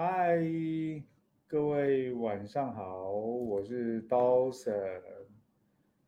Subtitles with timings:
[0.00, 0.38] 嗨，
[1.48, 4.72] 各位晚上好，我是刀神。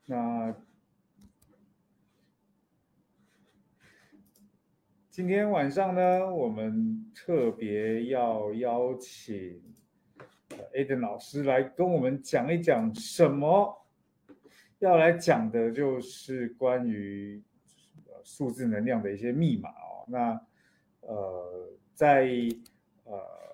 [0.06, 0.54] 那
[5.08, 9.60] 今天晚上呢，我们特别要邀请
[10.72, 13.84] Aden 老师来跟我们讲一讲什么？
[14.78, 17.42] 要来讲的就是关于
[18.22, 20.06] 数字能量的一些密码哦。
[20.06, 20.40] 那
[21.00, 22.30] 呃，在
[23.02, 23.49] 呃。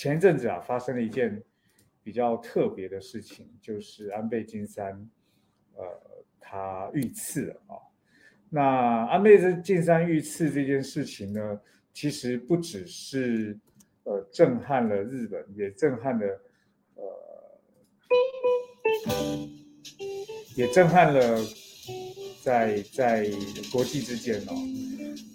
[0.00, 1.42] 前一阵子啊，发生了一件
[2.02, 5.06] 比较特别的事情，就是安倍晋三，
[5.74, 5.84] 呃，
[6.40, 7.76] 他遇刺了啊。
[8.48, 11.60] 那安倍晋三遇刺这件事情呢，
[11.92, 13.58] 其实不只是
[14.04, 16.40] 呃震撼了日本，也震撼了
[16.94, 17.04] 呃，
[20.56, 21.38] 也震撼了
[22.42, 23.30] 在在
[23.70, 24.54] 国际之间哦。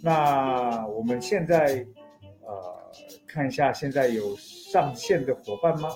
[0.01, 1.85] 那我们现在。
[3.35, 5.89] 看一下，现在有上线的伙伴吗？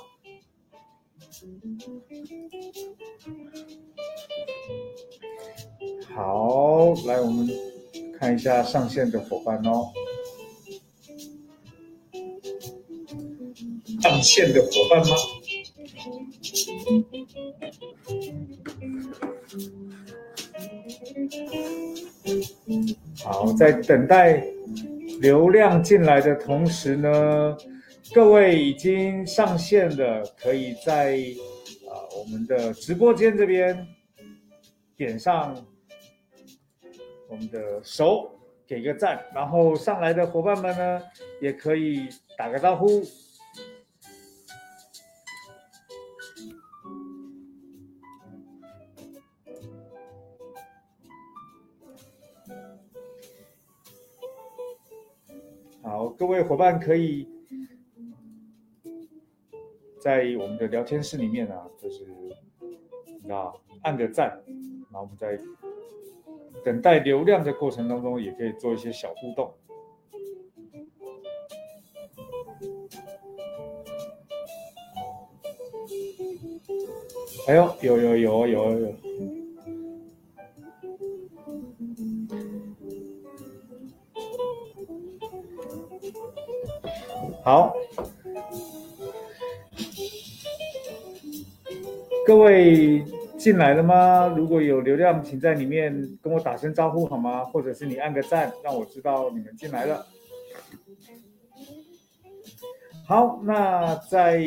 [6.13, 7.47] 好，来我们
[8.19, 9.88] 看一下上线的伙伴哦。
[14.02, 15.16] 上线的伙伴吗？
[23.23, 24.45] 好，在等待。
[25.20, 27.58] 流量进来的同时呢，
[28.14, 31.17] 各位已经上线的，可以在
[31.88, 33.86] 啊我们的直播间这边
[34.95, 35.56] 点上
[37.28, 38.31] 我们的手，
[38.66, 41.02] 给个赞，然后上来的伙伴们呢，
[41.42, 43.03] 也可以打个招呼。
[56.00, 57.28] 好，各位伙伴可以
[60.00, 62.06] 在我们的聊天室里面啊，就是
[63.29, 63.51] 啊
[63.81, 64.41] 按个赞，
[64.90, 65.38] 然后我们在
[66.63, 69.53] 等待流量的过程当中，也可以做一些小互动。
[77.46, 79.09] 哎呦，有有有有有。
[87.49, 87.73] 好，
[92.23, 93.03] 各位
[93.39, 94.27] 进来了吗？
[94.37, 97.43] 如果有流量，请在里面跟我打声招呼好吗？
[97.45, 100.05] 或者是你按个赞，让我知道你们进来了。
[103.07, 104.45] 好，那在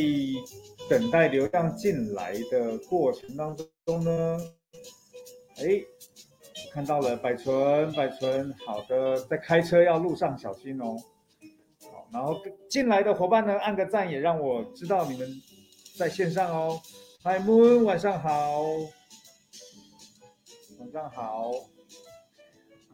[0.88, 4.38] 等待流量进来的过程当中呢，
[5.56, 5.82] 哎，
[6.72, 10.96] 看到了百纯，百纯，好的，在开车要路上小心哦。
[12.12, 15.26] 然后进来的伙伴呢，按个赞，也让我知道你们
[15.96, 16.78] 在线上哦。
[17.22, 18.64] Hi Moon，晚上好，
[20.78, 21.52] 晚上好，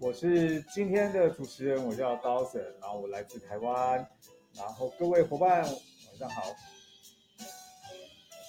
[0.01, 4.09] 我是今天的主持人，我叫 Dawson，然后我来自台湾，
[4.55, 6.55] 然后各位伙伴晚上好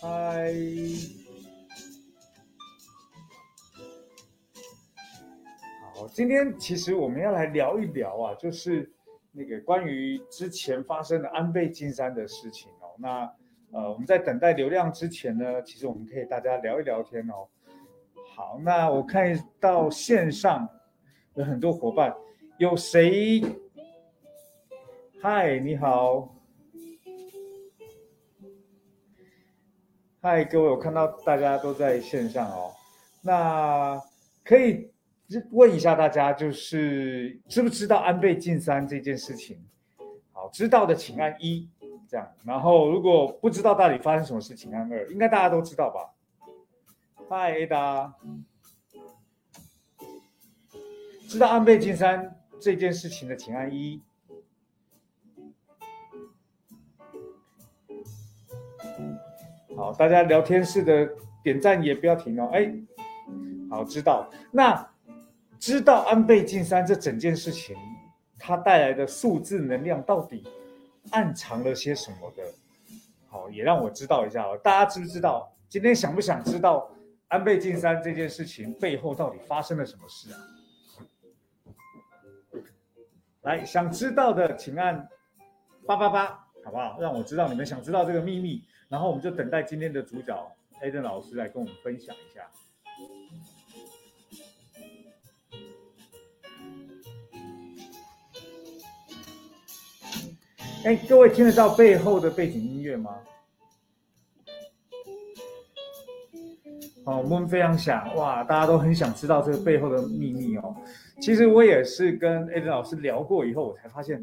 [0.02, 0.54] 嗨，
[5.96, 8.94] 好，今天其实我们要来聊一聊啊，就是。
[9.32, 13.32] 那个关于之前发生的安倍晋三的事情哦，那
[13.72, 17.48] 呃我们在等待流量之前呢，其实我们可以大家聊一聊天哦。
[18.36, 20.68] 好，那我看到线上
[21.36, 22.16] 有很多伙伴，
[22.58, 23.42] 有谁？
[25.22, 26.36] 嗨，你好。
[30.22, 32.74] 嗨，各位，我看到大家都在线上哦，
[33.22, 34.02] 那
[34.44, 34.92] 可以。
[35.52, 39.64] 问一下大家，就是知不知道安倍晋三这件事情？
[40.32, 41.70] 好，知道的请按一，
[42.08, 42.28] 这样。
[42.44, 45.08] 然后如果不知道到底发生什么事情，按二。
[45.12, 46.10] 应该大家都知道吧
[47.28, 48.14] ？Hi Ada，
[51.28, 54.02] 知道安倍晋三这件事情的请按一。
[59.78, 61.08] 好，大家聊天室的
[61.44, 62.50] 点赞也不要停哦。
[62.52, 62.74] 哎，
[63.70, 64.89] 好，知道那。
[65.70, 67.76] 知道安倍晋三这整件事情，
[68.40, 70.44] 它带来的数字能量到底
[71.12, 72.44] 暗藏了些什么的？
[73.28, 74.60] 好，也让我知道一下哦。
[74.64, 75.48] 大家知不知道？
[75.68, 76.90] 今天想不想知道
[77.28, 80.42] 安倍晋三这件事情背后到底发生了什么事啊？
[83.44, 85.08] 来，想知道的请按
[85.86, 86.30] 八八八，
[86.66, 86.98] 好不好？
[87.00, 90.52] 让我知道你们想知道这个秘密，然后我们就等待今天的主角
[90.82, 92.50] A 登老师来跟我们分享一下。
[100.86, 103.18] 哎，各位听得到背后的背景音乐吗？
[107.04, 110.74] 哦，我们非常想哇，大家都很想知道这个背后的秘密哦。
[111.20, 114.22] 其实我也是跟艾伦老师聊过以后，我才发现，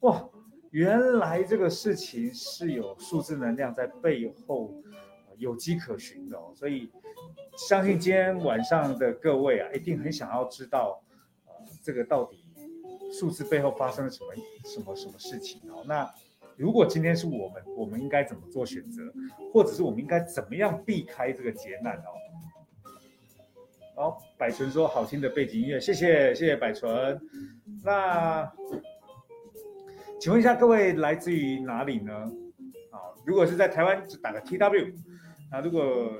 [0.00, 0.24] 哇，
[0.70, 4.72] 原来这个事情是有数字能量在背后
[5.38, 6.52] 有迹可循的哦。
[6.54, 6.88] 所以
[7.68, 11.02] 相信今天晚上的各位啊，一定很想要知道，
[11.46, 11.52] 呃，
[11.82, 12.39] 这个到底
[13.12, 14.34] 数字背后发生了什么
[14.64, 15.84] 什么什么事情哦。
[15.86, 16.08] 那。
[16.56, 19.02] 如果今天是我们，我们应该怎么做选择，
[19.50, 22.12] 或者是我们应该怎么样避开这个劫难哦？
[23.96, 27.18] 好，百纯说好听的背景音乐，谢谢谢谢百纯。
[27.82, 28.52] 那
[30.20, 32.12] 请问一下各位来自于哪里呢？
[32.90, 34.86] 啊，如果是在台湾就打个 T W，
[35.50, 36.12] 那如果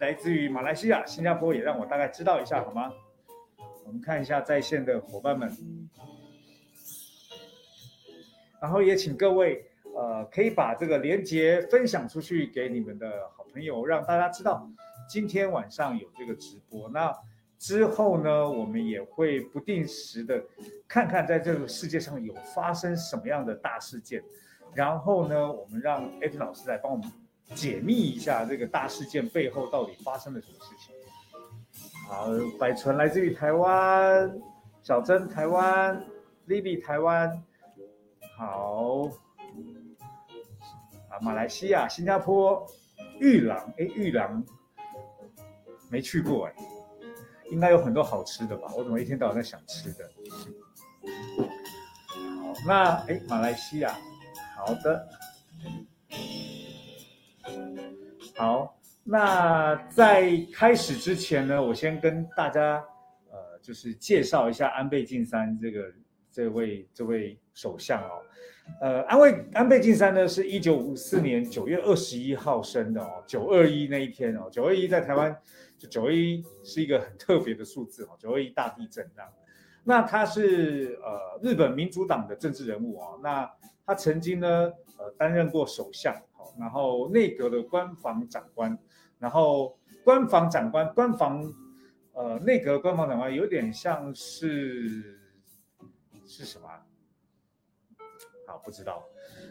[0.00, 2.92] 来自于马来西亚、新加坡也让我大概知道一下好吗？
[3.86, 5.50] 我们看一下在线的伙伴们。
[8.60, 14.68] 然后也请各位，呃，可以把这个链接分享出去给你们的好朋友，让大家知道
[15.08, 16.88] 今天晚上有这个直播。
[16.88, 17.14] 那
[17.58, 20.42] 之后呢，我们也会不定时的
[20.88, 24.20] 看看在这个世界上有发生什么样的大事件，
[24.74, 27.06] 然后呢，我们让艾特老师来帮我们
[27.54, 30.95] 解密一下这个大事件背后到底发生了什么事情。
[32.08, 34.40] 好，百纯来自于台湾，
[34.80, 36.00] 小珍台湾
[36.46, 37.42] ，Lily 台湾。
[38.36, 39.02] 好，
[41.08, 42.64] 啊，马来西亚、新加坡、
[43.18, 44.44] 玉郎，哎，玉郎
[45.90, 46.54] 没去过哎，
[47.50, 48.70] 应该有很多好吃的吧？
[48.76, 50.08] 我怎么一天到晚在想吃的？
[52.14, 53.96] 好，那哎，马来西亚，
[54.54, 55.08] 好的，
[58.36, 58.75] 好，
[59.06, 62.84] 那在开始之前呢，我先跟大家
[63.30, 65.92] 呃，就是介绍一下安倍晋三这个。
[66.28, 68.20] 这位这位首相哦，
[68.82, 75.34] 呃，安倍安倍晋三呢，是一九五四年九月二十一号生的哦，九二一那一天哦，九二一在台湾，
[75.78, 79.32] 就九二一是一个很特别的数字哦，九二一大地震这样。
[79.82, 83.50] 那他是呃日本民主党的政治人物啊，那
[83.86, 88.78] 他曾经呢呃担任过首相，好，然后内阁的官房长官，
[89.18, 91.42] 然后官房长官官房
[92.12, 95.20] 呃内阁官房长官有点像是。
[96.28, 96.84] 是什么啊？
[98.48, 99.06] 好，不知道。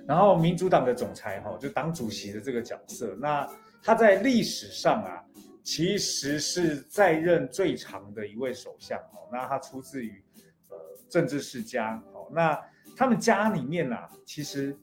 [0.05, 3.49] 然后民主党的总裁哈，就党主席的这个角色，那
[3.81, 5.23] 他在历史上啊，
[5.63, 9.23] 其实是在任最长的一位首相哦。
[9.31, 10.21] 那他出自于
[10.67, 10.75] 呃
[11.07, 12.27] 政治世家哦。
[12.29, 12.61] 那
[12.97, 14.77] 他们家里面呢，其实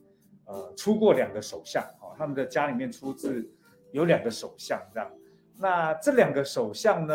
[0.45, 2.15] 呃出过两个首相哦。
[2.17, 3.47] 他们的家里面出自
[3.93, 5.09] 有两个首相这样。
[5.57, 7.13] 那这两个首相呢，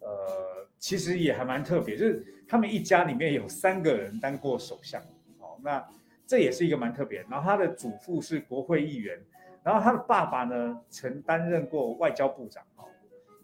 [0.00, 2.32] 呃，其实也还蛮特别，就是。
[2.48, 5.02] 他们一家里面有三个人当过首相，
[5.40, 5.84] 哦，那
[6.28, 7.26] 这也是一个蛮特别。
[7.28, 9.20] 然后他的祖父是国会议员，
[9.64, 12.84] 然后他的爸爸呢曾担任过外交部长，哦，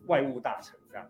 [0.07, 1.05] 外务大臣这样。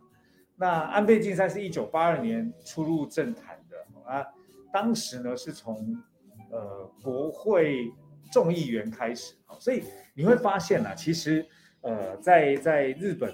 [0.57, 4.27] 那安倍晋三是一九八二年初入政坛的，啊，
[4.73, 6.03] 当时呢是从
[6.51, 7.93] 呃国会
[8.33, 9.85] 众议员开始，所以
[10.15, 11.47] 你会发现呢，其实
[11.83, 13.33] 呃在在日本。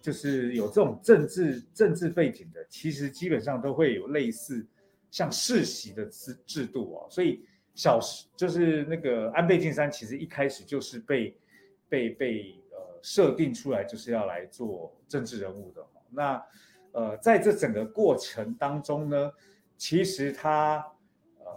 [0.00, 4.64] 就是有这种政治政治背景的，其实基本上都会有类似
[5.10, 7.06] 像世袭的制制度哦。
[7.10, 7.44] 所以
[7.74, 7.98] 小
[8.36, 11.36] 就是那个安倍晋三，其实一开始就是被
[11.88, 15.84] 被被呃设定出来，就是要来做政治人物的。
[16.10, 16.42] 那
[16.92, 19.30] 呃在这整个过程当中呢，
[19.76, 20.76] 其实他
[21.40, 21.52] 呃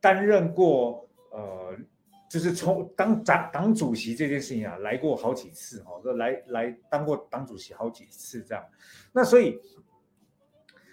[0.00, 1.03] 担任过
[1.34, 1.76] 呃。
[2.26, 8.64] 就是从当党党主席这件事情啊，来过好几次哦，来来当过党主席好几次这样，
[9.12, 9.56] 那所以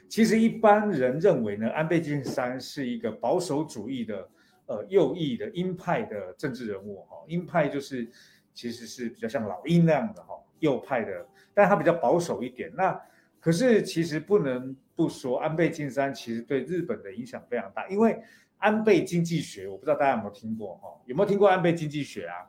[0.07, 4.29] 其实一般人认为呢，安倍晋三是一个保守主义的
[4.67, 8.07] 呃右翼的鹰派的政治人物哈，鹰派就是
[8.53, 12.71] 其实是比较像老鹰那样的哈，右派的，但他比较保守一点。
[12.75, 13.01] 那
[13.39, 18.21] 可是其实不能不说，安倍晋三其实对日本的影响非常大，因为。
[18.61, 21.01] 安倍经济学，我不知道大家有没有听过哈？
[21.05, 22.45] 有没有听过安倍经济学啊？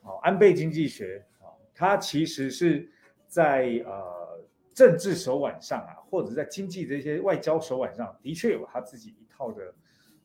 [0.00, 2.88] 好，安倍经济学啊，它其实是
[3.26, 9.74] 在呃政治手腕上啊，或者在经济这些外交手腕上，的确有他自己一套的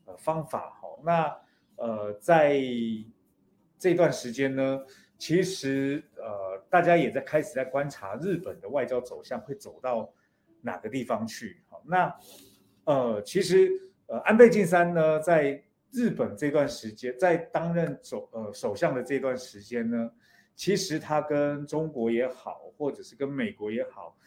[0.06, 0.78] 呃方法。
[0.80, 1.36] 好，那
[1.78, 2.62] 呃在
[3.80, 4.80] 这段时间呢，
[5.18, 10.14] 其实呃大家也在开始在观察日本的外交走向会走到
[10.62, 11.64] 哪个地方去。
[11.68, 12.16] 好，那
[12.84, 13.87] 呃其实。
[14.08, 20.12] 呃，安倍晋三呢，在日本这段时间，在担任首呃首相的这段时间呢，
[20.56, 24.18] 其实他跟中国也好，或者是跟美国也好，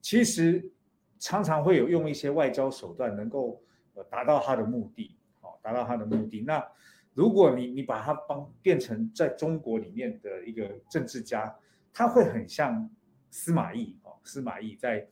[0.00, 0.70] 其实
[1.18, 3.62] 常常会有用一些外交手段，能够
[3.94, 5.16] 呃达到他的目的。
[5.42, 6.40] 哦，达到他的目的。
[6.40, 6.66] 那
[7.12, 11.54] 如果你你把他帮变成在中国里面的一个政治家，
[11.92, 12.88] 他会很像
[13.30, 15.06] 司马懿哦，司马懿在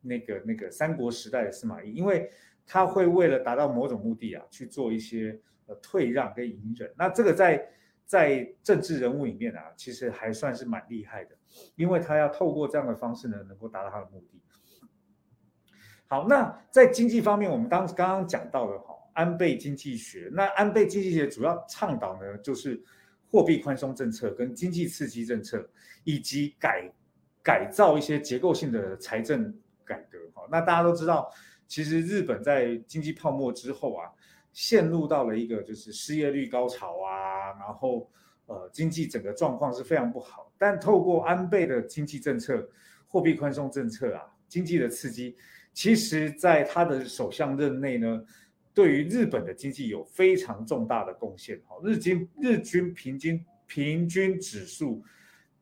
[0.00, 2.30] 那个那个三国时代的司马懿，因为
[2.66, 6.92] 他会为了达到某种目的啊，去做一些呃退让跟隐忍。
[6.96, 7.66] 那这个在
[8.04, 11.36] 在政治人物里面啊，其实还算是蛮厉害的，
[11.76, 14.40] 因为他要透过这样的方式呢，能够达到他的目的。
[16.06, 20.28] 好，那在经济方面，我们当刚刚讲到的哈，安倍经济学。
[20.30, 22.78] 那安倍经济学主要倡导呢，就是
[23.30, 25.66] 货币宽松政策跟经济刺激政策，
[26.04, 26.92] 以及改
[27.42, 30.18] 改造一些结构性的财政改革。
[30.34, 31.32] 哈，那大家都知道，
[31.72, 34.04] 其实日本在经济泡沫之后啊，
[34.52, 38.10] 陷入到了一个就是失业率高潮啊，然后
[38.44, 40.52] 呃经济整个状况是非常不好。
[40.58, 42.68] 但透过安倍的经济政策、
[43.06, 45.34] 货币宽松政策啊，经济的刺激。
[45.72, 48.22] 其实，在他的首相任内呢，
[48.74, 51.58] 对于日本的经济有非常重大的贡献。
[51.66, 55.02] 哈，日经日均平均平均指数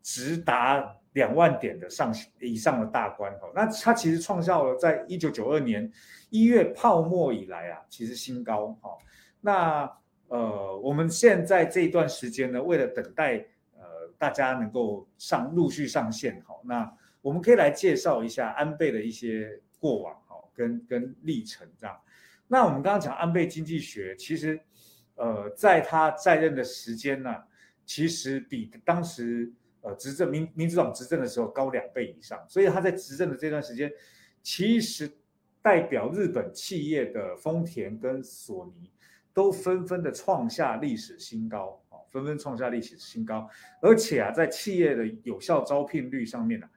[0.02, 3.32] 直达两万点的上以上的大关。
[3.38, 5.90] 口，那它其实创下了在一九九二年
[6.28, 8.72] 一月泡沫以来啊，其实新高。
[8.80, 8.96] 哈，
[9.40, 9.92] 那
[10.28, 13.38] 呃，我们现在这一段时间呢，为了等待
[13.76, 13.82] 呃
[14.18, 16.42] 大家能够上陆续上线。
[16.46, 19.60] 哈，那我们可以来介绍一下安倍的一些。
[19.80, 21.98] 过往哈跟跟历程这样，
[22.46, 24.60] 那我们刚刚讲安倍经济学，其实
[25.14, 27.34] 呃在他在任的时间呢，
[27.86, 29.50] 其实比当时
[29.82, 33.92] 呃执政民民主党执政的时候高两倍以上，所以他在执政的这段时间，
[34.42, 35.10] 其实
[35.62, 38.90] 代表日本企业的丰田跟索尼
[39.32, 43.48] 都纷纷的创下历史新高啊，纷纷创下历史新高，
[43.80, 46.68] 而且啊在企业的有效招聘率上面呢。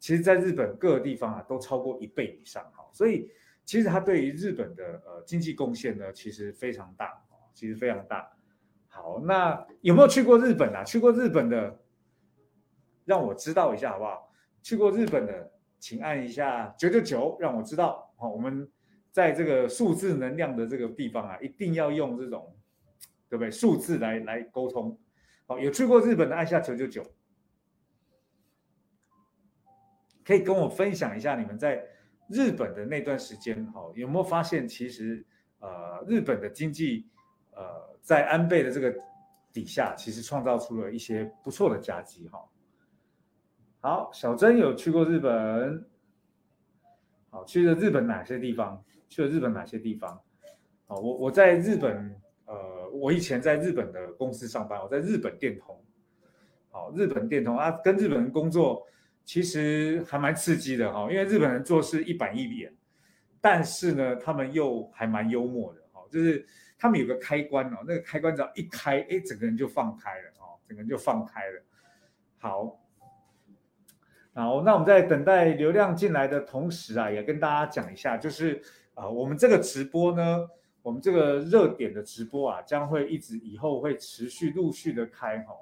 [0.00, 3.28] 其实，在日本各个地方啊，都超过一倍以上哈，所以
[3.64, 7.20] 其实他对于日本的呃经济贡献呢，其实非常大
[7.52, 8.30] 其实非常大。
[8.86, 10.84] 好，那有没有去过日本啊？
[10.84, 11.76] 去过日本的，
[13.08, 14.30] 让我知道一下好不好？
[14.62, 18.12] 去过日本的，请按一下九九九，让我知道。
[18.18, 18.70] 好，我们
[19.10, 22.54] 在这个数字能量的这个地方啊，一定要用这种，
[23.30, 23.50] 对不对？
[23.50, 24.98] 数字来来沟通。
[25.46, 27.02] 好，有去过日本的，按下九九九。
[30.22, 31.82] 可以跟我分享一下你们在
[32.28, 35.24] 日本的那段时间，哈，有没有发现其实，
[35.60, 37.08] 呃，日本的经济，
[37.52, 38.94] 呃，在安倍的这个
[39.50, 42.38] 底下，其实创造出了一些不错的佳绩，哈。
[43.80, 45.84] 好，小珍有去过日本，
[47.30, 48.84] 好，去了日本哪些地方？
[49.08, 50.20] 去了日本哪些地方？
[50.86, 55.80] 好，我我在日本，呃，我以前在日本的公司上班，我在日本电通，
[56.70, 58.84] 好，日本电通啊，跟日本人工作。
[59.24, 62.74] 其实还蛮刺激的哈，因为日本人做事一板一眼，
[63.42, 66.46] 但是呢，他们又还蛮幽默的哈，就是
[66.78, 71.62] 他们有个开关哦，那个开关只要一开，哎，整个人就放开了哦，整个人就放开了。
[72.38, 72.80] 好，
[74.38, 78.62] 好，那我们在等待流量进来的同时啊，也跟大家讲一下，就是
[78.94, 80.48] 啊，我们这个直播呢，
[80.80, 85.52] 我们这个热点的直播啊，将会一直以后会持续陆续的开哈。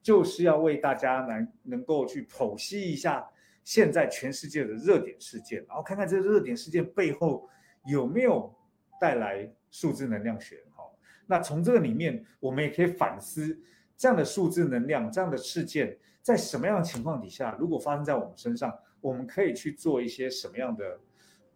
[0.00, 3.28] 就是要为大家来能够去剖析一下
[3.64, 7.48] 现在全世界的热点事件，然后看看这个热点事件背后
[7.84, 8.54] 有没有
[9.00, 10.62] 带来数字能量学。
[10.76, 10.84] 哈，
[11.26, 13.60] 那从这个里面，我们也可以反思
[13.96, 20.98] 这样的数字能量、这样的事件，在什么样的情况底下，如果发生在我们身上，我们可以去做一些什么样的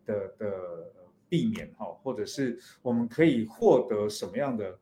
[0.06, 0.52] 的的
[1.28, 4.78] 避免，哈，或者是我们可以获得什么样的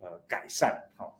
[0.00, 1.12] 呃改善，哈。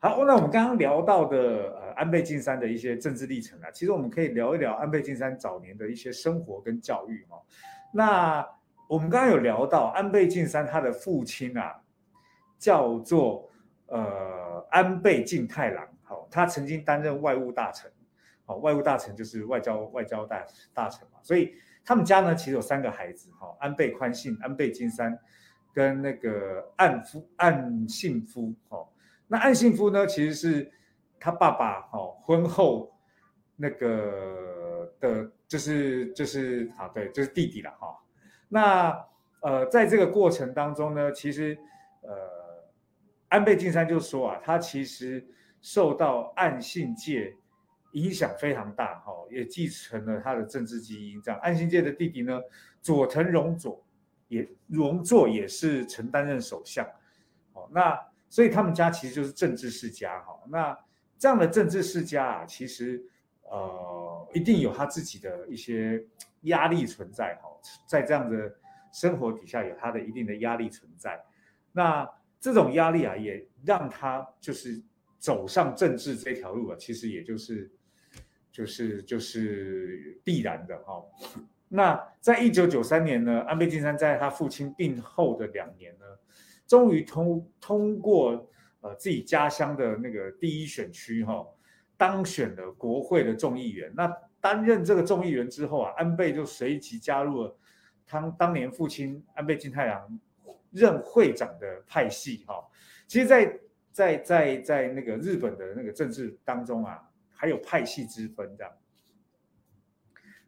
[0.00, 7.36] 好，那我们刚刚聊到的呃安倍晋三的一些政治历程啊，其实我们可以聊一聊安倍晋三早年的一些生活跟教育哈。
[7.92, 8.48] 那
[8.86, 11.82] 我们刚刚有聊到安倍晋三他的父亲啊，
[12.58, 13.50] 叫做
[13.86, 17.90] 呃安倍晋太郎，好，他曾经担任外务大臣，
[18.46, 25.16] 好，外务大臣就是外交外交大大臣嘛，所以他们家呢其实有三个孩子哈，安倍宽信、安倍晋三
[25.74, 28.88] 跟那个岸夫岸信夫，哈。
[29.30, 30.06] 那岸信夫呢？
[30.06, 30.72] 其实是
[31.20, 32.90] 他爸爸哈婚后
[33.56, 37.94] 那个的，就是就是好对，就是弟弟了哈。
[38.48, 39.06] 那
[39.40, 41.58] 呃，在这个过程当中呢，其实
[42.00, 42.10] 呃，
[43.28, 45.22] 安倍晋三就说啊，他其实
[45.60, 47.34] 受到岸信介
[47.92, 51.20] 影响非常大哈，也继承了他的政治基因。
[51.22, 52.40] 这样，岸信介的弟弟呢，
[52.80, 53.82] 佐藤荣佐
[54.28, 56.86] 也荣作也是曾担任首相。
[57.52, 57.98] 哦，那。
[58.30, 60.78] 所以他们家其实就是政治世家哈，那
[61.18, 63.02] 这样的政治世家啊，其实
[63.44, 66.04] 呃一定有他自己的一些
[66.42, 67.48] 压力存在哈，
[67.86, 68.54] 在这样的
[68.92, 71.18] 生活底下有他的一定的压力存在。
[71.72, 72.06] 那
[72.38, 74.78] 这种压力啊，也让他就是
[75.18, 77.70] 走上政治这条路啊，其实也就是
[78.52, 81.04] 就是就是必然的哈。
[81.68, 86.06] 那在一九九三年呢，安倍晋三在他父亲病后的两年呢，
[86.66, 88.48] 终于通通过
[88.80, 91.46] 呃自己家乡的那个第一选区哈，
[91.96, 93.92] 当选了国会的众议员。
[93.94, 94.10] 那
[94.40, 97.58] 担任这个众议员之后啊，安倍就随即加入了
[98.06, 100.20] 他当年父亲安倍晋太郎
[100.70, 102.54] 任会长的派系哈。
[103.06, 103.58] 其实，在
[103.92, 108.72] 在在在那个日本的那个政治当中啊，还有派系之分这样。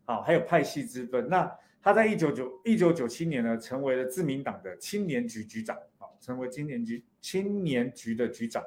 [0.04, 1.28] 好，还有派系之分。
[1.28, 1.50] 那
[1.82, 8.64] 他在一九九一九九七年呢，成为了自民党的青年局局长，好，成为青年局青年局的局长。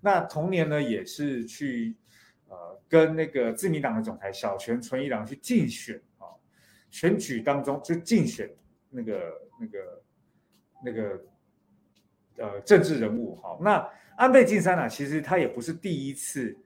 [0.00, 1.94] 那同年呢，也是去
[2.48, 6.26] 呃跟那个自民党的总裁小泉纯一郎去竞选啊，
[6.90, 8.50] 选举当中就竞选
[8.90, 10.02] 那个那个
[10.84, 11.24] 那个
[12.38, 13.36] 呃政治人物。
[13.36, 16.56] 好，那安倍晋三啊，其实他也不是第一次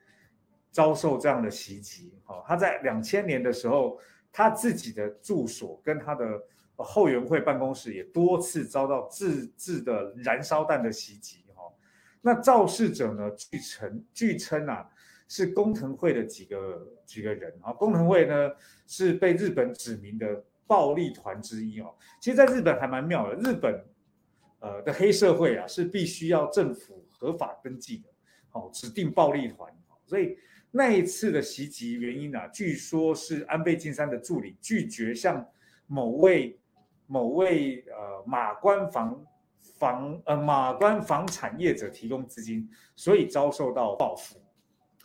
[0.71, 2.15] 遭受这样的袭击。
[2.27, 3.99] 哦，他在两千年的时候。
[4.33, 6.41] 他自己的住所跟他的
[6.77, 11.65] 后援会办公室也多次遭到自制的燃烧弹的袭击，哈。
[12.21, 13.29] 那肇事者呢？
[13.33, 14.89] 据称，据称啊，
[15.27, 17.73] 是工藤会的几个几个人啊。
[17.73, 18.53] 工藤会呢
[18.87, 21.93] 是被日本指名的暴力团之一哦。
[22.21, 23.85] 其实，在日本还蛮妙的，日本
[24.61, 28.09] 呃的黑社会啊是必须要政府合法登记的，
[28.53, 29.73] 哦，指定暴力团，
[30.07, 30.37] 所以。
[30.73, 32.39] 那一次的袭击原因呢？
[32.51, 35.45] 据说是安倍晋三的助理拒绝向
[35.89, 36.61] 某位
[37.09, 39.27] 某位呃马关房
[39.81, 44.41] 房呃马关房产业者提供资金，所以遭受到报复。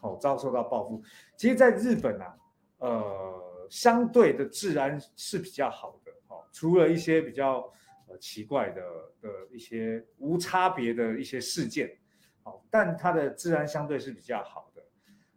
[0.02, 1.02] 哦，遭受到报复。
[1.36, 2.38] 其实，在日本啊，
[2.78, 6.12] 呃，相对的治安是比较好的。
[6.28, 7.68] 哦，除了一些比较
[8.08, 8.84] 呃奇怪的
[9.20, 11.98] 的一些无差别的一些事件，
[12.46, 14.82] 哦，但它的治安相对是比较好的。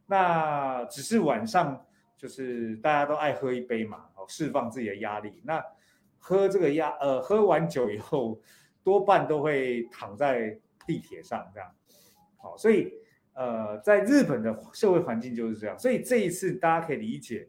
[0.07, 1.85] 那只是晚上，
[2.17, 5.43] 就是大家都爱喝一杯嘛，哦，释放自己的压力。
[5.45, 5.63] 那
[6.17, 8.41] 喝这个压，呃，喝完酒以后，
[8.83, 11.71] 多半都会躺在地铁上这样，
[12.39, 12.93] 好，所以
[13.35, 15.79] 呃，在日本的社会环境就是这样。
[15.79, 17.49] 所以这一次大家可以理解，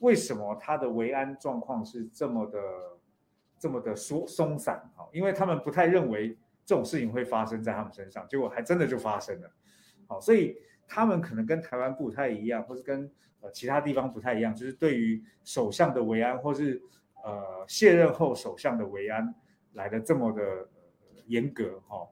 [0.00, 2.58] 为什么他的维安状况是这么的、
[3.58, 9.50] 这么的松松散，好，因为他们不太认为这种事情会发生在他们身上，结果还真的就发生了，
[10.06, 10.56] 好，所以。
[10.94, 16.82] 他们可能跟台湾不太一样，或是跟呃其他地方不太一样，就是对于首相的维安，或是
[17.24, 19.34] 呃卸任后首相的维安
[19.72, 20.68] 来的这么的
[21.28, 22.06] 严格哈。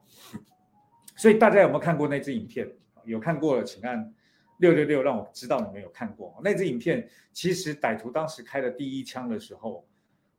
[1.15, 2.73] 所以大家有没有看过那支影片？
[3.05, 4.15] 有看过的请按
[4.61, 7.07] 六六六，让我知道你们有看过那支影片。
[7.35, 9.87] 其实歹徒当时开的第一枪的时候，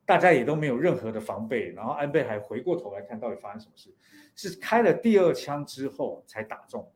[0.04, 3.94] 大家也都没有任何的防备，然后安倍还回过头来看到底发生什么事，
[4.34, 6.90] 是开了第二枪之后才打中。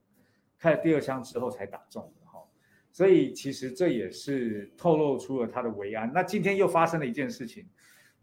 [0.59, 2.42] 开了第二枪之后才打中的哈，
[2.90, 6.11] 所以其实这也是透露出了他的为安。
[6.14, 7.69] 那今天又发生了一件事情，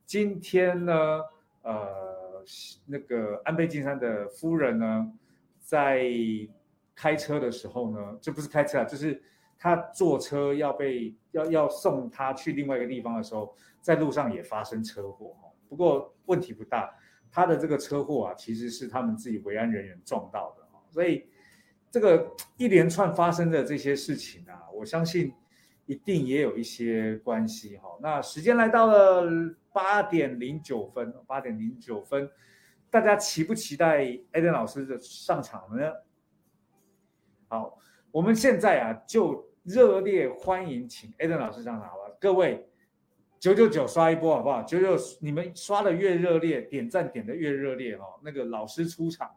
[0.04, 0.94] 今天呢，
[1.62, 2.44] 呃，
[2.88, 5.14] 那个安倍晋三的夫人呢，
[5.60, 6.04] 在
[6.96, 9.22] 开车的时候呢，这不是开车啊，就是
[9.64, 15.50] 他坐车要被要要送他去另外一个地方的时候，在路上也发生车祸哈。
[15.70, 16.94] 不过问题不大，
[17.32, 21.30] 他的这个车祸啊，其实是他们自己维安人员撞到的哈，所以。
[21.94, 25.32] 这个一连串发生的这些事情啊，我相信
[25.86, 27.88] 一定也有一些关系哈。
[28.02, 29.30] 那时间来到了
[29.72, 32.28] 八点零九分，八点零九分，
[32.90, 35.94] 大家期不期待艾登老师的上场呢？
[37.48, 37.78] 好，
[38.10, 42.04] 我们现在啊就热烈欢迎请 Adam 老师上场好吧。
[42.20, 42.68] 各位
[43.40, 44.62] 九九九刷一波好不好？
[44.64, 49.36] 九九你们刷的越热烈，点赞点的越热烈哈，那个老师出场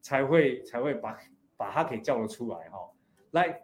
[0.00, 1.16] 才会才会把。
[1.58, 2.78] 把他给叫了出来哈，
[3.30, 3.62] 来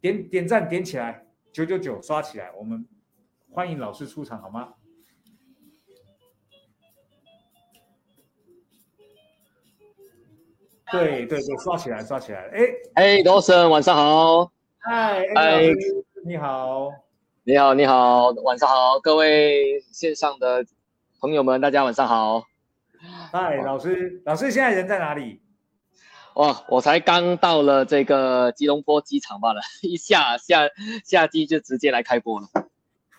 [0.00, 2.86] 点点赞点起来，九九九刷起来，我们
[3.50, 4.72] 欢迎老师出场好吗？
[10.92, 12.60] 对对对，刷起来刷起来，哎
[12.94, 14.52] 哎，罗森晚上好，
[14.86, 15.62] 嗨嗨，
[16.26, 16.90] 你好，
[17.42, 20.66] 你好你好，晚上好，各位线上的
[21.18, 22.44] 朋友们，大家晚上好，
[23.32, 25.40] 嗨，老师老师现在人在哪里？
[26.34, 26.64] 哇！
[26.68, 30.68] 我才刚到了这个吉隆坡机场罢了， 一下下
[31.02, 32.48] 下机就直接来开播了，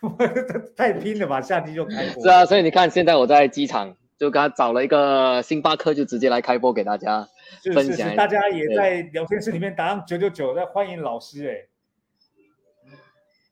[0.78, 1.41] 太拼了吧！
[1.41, 2.21] 下机就开播。
[2.21, 7.28] 是啊，所以你看，现在我在机场就刚找了一个星巴克，就直接来开播给大家
[7.73, 8.15] 分享。
[8.15, 11.67] 大家也在聊天室里面打上九九九，在欢迎老师哎。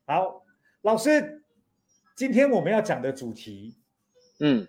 [0.06, 0.44] 好，
[0.82, 1.42] 老师，
[2.14, 3.76] 今天我们要讲的主题，
[4.40, 4.68] 嗯，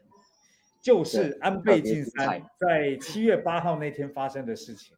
[0.82, 4.96] 就是安倍晋三在七月八号那天发生的事情。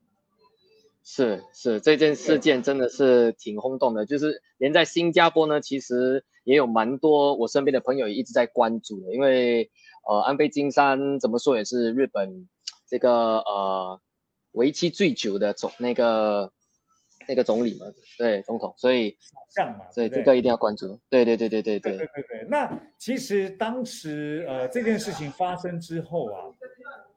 [1.04, 9.72] 是是，这件事件真的是挺轰动的，就是连在新加坡呢，其实也有蛮多我身边的朋友也一直在关注的，因为
[10.06, 12.48] 呃，安倍晋三怎么说也是日本
[12.86, 14.02] 这个呃
[14.58, 16.52] 为期最久的总那个
[17.28, 17.86] 那个总理嘛，
[18.18, 19.18] 对总统，所以
[19.50, 26.44] 像嘛，所以对这个一定要关注，对对对对对对对对，对对，那其实当时呃这件事情发生之后啊，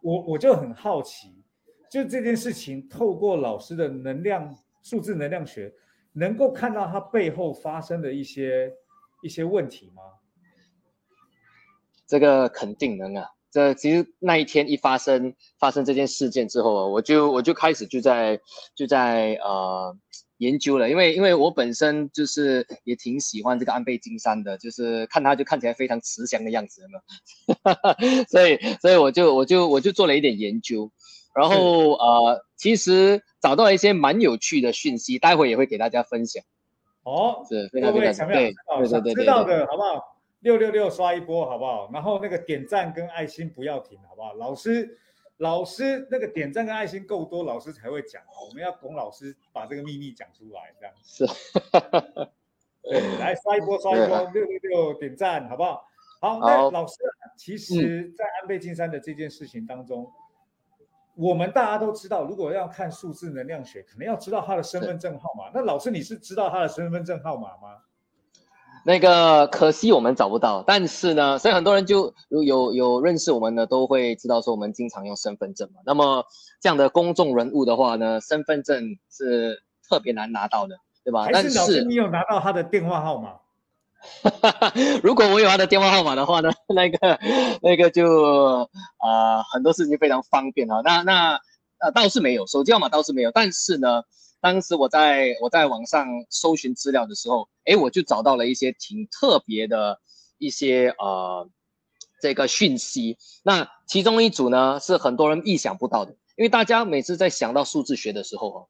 [0.03, 1.43] 我我就很好奇，
[1.91, 5.73] 就这件事情透过老师的能量数字能量学，
[6.13, 8.73] 能够看到它背后发生的一些
[9.23, 10.03] 一些问题吗？
[12.07, 13.29] 这个肯定能啊。
[13.53, 18.39] 这其实那一天一发生发生这件事件之后啊，我就我就开始就在
[18.75, 19.97] 就在呃
[20.39, 26.95] 研究了，因为因为我本身就是也挺喜欢这个安倍晋三的，就是看他就看起来非常慈祥的样子，有没
[28.09, 28.25] 有？
[28.31, 30.91] 所以所以我就我就我就做了一点研究，
[31.35, 36.43] 然后呃其实找到了一些蛮有趣的讯息，待会也会给大家分享，
[37.03, 38.55] 哦，是非各常非常对？
[38.79, 39.25] 对对对对。
[39.25, 40.20] 知道的好不好？
[40.41, 41.91] 六六六刷一波好不好？
[41.93, 44.33] 然后那个点赞跟爱心不要停好不好？
[44.35, 44.99] 老师，
[45.37, 48.23] 老师那个点赞跟爱心够多，老师才会讲。
[48.49, 50.95] 我们要拱老师把这个秘密讲出来，这样。
[51.03, 51.27] 是，
[52.83, 55.85] 对，来刷一波，刷一波，六六六点赞，好不好？
[56.21, 60.11] 好，那老师啊，其实，在安倍晋三的这件事情当中，
[61.17, 65.51] 我们大家都知道，如果要看数字能量学，可能要知道他的身份证号码。
[65.53, 67.77] 那老师，你是知道他的身份证号码吗？
[68.85, 75.81] 那个可惜我们找不到，但是呢，所以很多人就有有有认识我们的都会知道说我们经常用身份证嘛。
[75.85, 76.25] 那么
[76.61, 81.29] 这样的公众人物的话呢，身份证是特别难拿到的，对吧？
[81.33, 83.33] 但是你有拿到他的电话号码？
[85.03, 87.19] 如果我有他的电话号码的话呢， 那个
[87.61, 88.67] 那个就
[88.97, 90.81] 啊、呃很多事情非常方便啊。
[90.83, 91.39] 那那
[91.81, 94.03] 呃倒是没有，手机号码倒是没有，但是呢，
[94.41, 100.01] 当时我在我在网上搜寻资料的时候，诶，我就找到了一些挺特别的
[100.39, 101.49] 一些呃
[102.21, 103.19] 这个讯息。
[103.43, 108.69] 那其中一组呢是很多人意想不到的，因为大家每次在想到数字学的时候哦，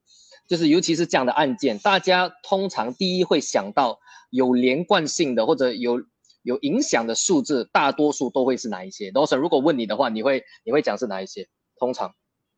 [0.49, 6.03] 就是尤其是这样的案件，大家通常第一会想到有连贯性的或者有
[6.43, 11.49] 有影响的数字，大多数都会是哪一些罗 s o n 如果问你的话，你会你会讲是哪一些？
[11.77, 12.15] 通常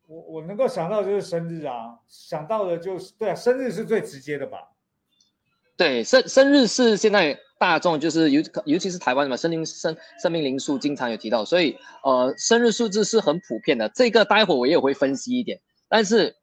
[0.07, 4.57] 我我能够想到就是生日啊，想到的就是对啊，生日是最直接的吧？
[5.75, 13.89] 对生生日是现在大众就是尤尤其是台湾嘛，生灵生生命灵数经常有提到，所以呃生日数字是很普遍的。
[13.89, 16.35] 这个待会我也会分析一点，但是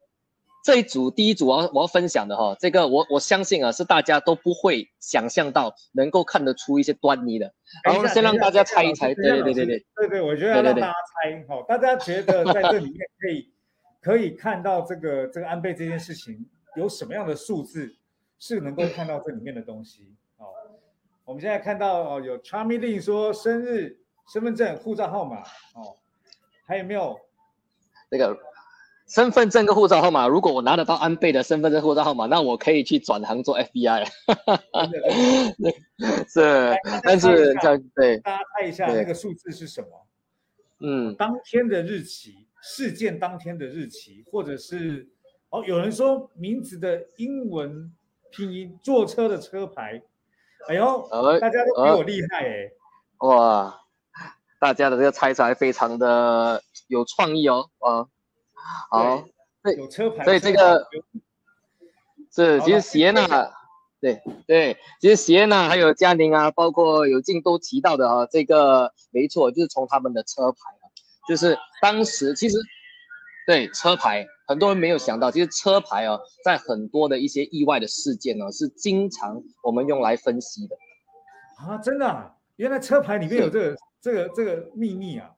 [0.63, 7.51] 这一组第一组我要我要分享的哈，这个我我相信啊是大家都不会想象到能够看得出一些端倪的。
[7.83, 9.85] 然后先让大家猜一猜，对对对对对。
[9.95, 13.53] 对对，我觉得让大家猜哈，大家觉得在这里面可以
[14.01, 16.45] 可以看到这个这个安倍这件事情
[16.75, 17.95] 有什么样的数字
[18.37, 20.45] 是能够看到这里面的东西哦。
[21.25, 23.97] 我们现在看到哦，有 Charmy Lin 说生日、
[24.31, 25.41] 身份证、护照号码
[25.75, 25.95] 哦，
[26.67, 27.17] 还有没有？
[28.09, 28.37] 这个
[29.11, 34.05] 身份证跟护照号码，如果我拿得到安倍的身份证、护照号码，那我可以去转行做 FBI。
[36.29, 40.07] 是，但是这样对，大家猜一下那个数字是什么？
[40.79, 45.09] 嗯，当天的日期，事件当天的日期，或者是
[45.49, 47.91] 哦，有人说名字的英文
[48.31, 50.01] 拼音，坐车的车牌。
[50.69, 51.05] 哎呦，
[51.41, 52.71] 大家都比我厉害哎！
[53.27, 53.77] 哇，
[54.57, 58.07] 大家的这个猜出来非常的有创意哦，啊，
[58.89, 59.23] 好，
[59.63, 59.75] 对。
[59.75, 60.87] 有车牌，所以这个
[62.33, 63.51] 是，其实喜安娜，
[63.99, 70.85] 对对，其实喜安娜还有嘉宁啊，包括有静都提到的啊，这个没错，就是从他们的车牌啊，
[71.27, 72.57] 就是当时其实
[73.45, 80.75] 对车牌，很多人没有想到，其实车牌啊，在很多的一些意外的事件呢，是经常我们用来分析的。
[81.57, 85.29] 啊，真的啊，原来车牌里面有这个这个这个秘密啊！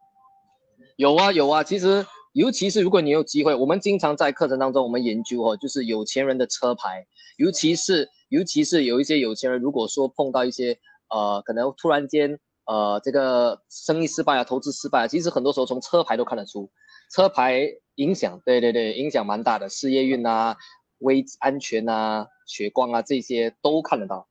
[0.96, 7.06] 有啊有啊，其实尤其是如果你有机会，我们经常在课程当中我们研究哦，就是有钱人的车牌，
[7.38, 10.78] 尤其是尤其是有一些有钱人，如果说碰到一些
[11.10, 16.72] 呃可能突然间呃这个生意失败啊，投资失败啊，其实很多时候从车牌都看得出，
[17.12, 20.58] 车牌影响，对对对，影响蛮大的，事业运啊、
[21.00, 24.28] 危安全啊、血光啊这些都看得到。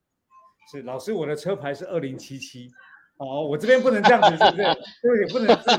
[0.72, 2.68] 是老师，我的车牌是二零七七。
[3.24, 4.62] 哦，我这边不能这样子，是不是？
[5.02, 5.70] 对不能自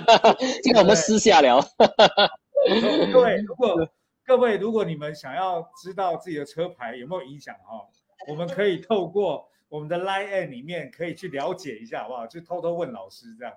[0.63, 1.60] 这个我们私下聊。
[3.12, 3.89] 各位，如果
[4.25, 7.86] 各位如果你们想要知道自己的车牌有没有影响哈、
[8.27, 12.25] 我们可以透过我们的 Line 里面可以去了解一下，好不好？
[12.25, 13.53] 就偷偷问老师这样。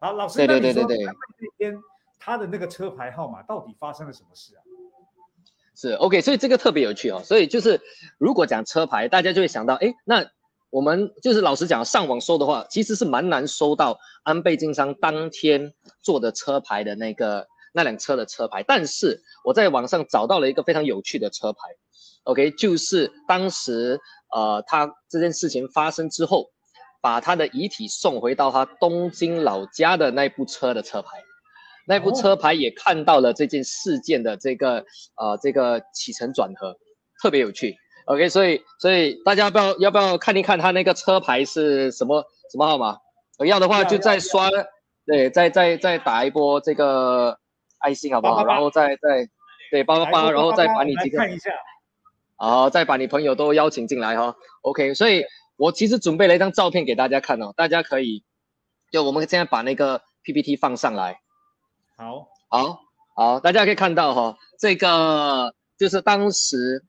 [0.00, 1.12] 好，老师，对你说对对对那
[1.56, 1.78] 天
[2.18, 4.60] 他的那个车牌号码到底发生了什么事啊？
[5.76, 7.22] 是 OK，所以这个特别有趣哦。
[7.24, 7.80] 所以就是
[8.18, 10.24] 如果讲车牌，大家就会想到，哎，那
[10.70, 18.62] 我们就是老实讲，上网搜的话，其实是蛮难搜到安倍晋三当天坐的车牌的那个那辆车的车牌。
[18.62, 21.58] 但是我在网上找到了一个非常有趣的车牌
[22.24, 23.98] ，OK，就是当时
[24.34, 26.50] 呃他这件事情发生之后，
[27.00, 31.08] 把他的遗体送回到他东京老家的那部车的车牌。
[31.86, 34.84] 那部车牌也看到了这件事件的这个
[35.16, 36.76] 呃这个起承转合，
[37.22, 37.74] 特别有趣。
[38.08, 42.98] OK，所以所以大家要不要要不要看一看他那个车牌是什么什么号码？
[43.46, 44.48] 要的话就再刷，
[45.06, 47.38] 对，再再再打一波这个
[47.78, 48.44] 爱心好不好？
[48.46, 49.28] 然后再再
[49.70, 51.50] 对八八八，然后再把你几个看一下，
[52.36, 54.34] 好，再把你朋友都邀请进来哈。
[54.62, 55.22] OK，所以
[55.56, 58.24] 我其实准备了一张照片给大家看哦，大家可以
[58.90, 61.20] 就我们现在把那个 PPT 放上来。
[61.96, 62.80] 好，好，
[63.14, 66.82] 好，大家可以看到哈，这个就是当时，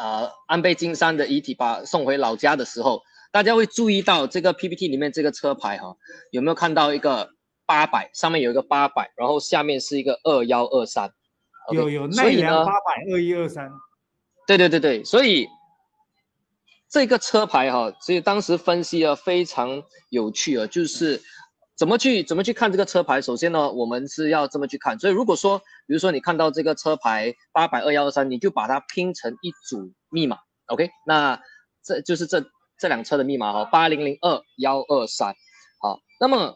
[0.00, 5.94] 呃，安倍晋三的遗体把送回老家的时候，大家会注意到这个 PPT 里面这个车牌哈，
[6.30, 7.34] 有没有看到一个
[7.66, 11.12] 八百，上面有一个八百，然后下面是一个二幺二三，
[11.70, 13.70] 有有所以呢奈良八百二一二三，
[14.46, 15.46] 对对对对，所以
[16.88, 21.20] 这个车牌哈，所以当时分析了非常有趣啊，就是
[21.80, 23.22] 怎么去怎么去看这个车牌。
[23.22, 24.98] 首先呢，我们是要这么去看。
[24.98, 30.90] 所以如果说，比如说你看到这个车牌八百二幺二三，你就把它拼成一组密码，OK？
[31.06, 31.40] 那
[31.82, 32.44] 这就是这
[32.78, 35.34] 这辆车的密码哈，八零零二幺二三。
[35.80, 36.54] 好，那么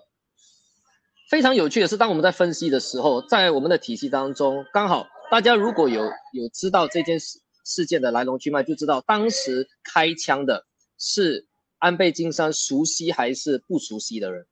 [1.30, 10.66] 非常有趣的是，当我们在分析的时候，在我们的体系当中，刚好大家如果有有知道这件事事件的来龙去脉，就知道当时开枪的
[10.98, 11.46] 是
[11.78, 14.46] 安倍晋三熟悉还是不熟悉的人？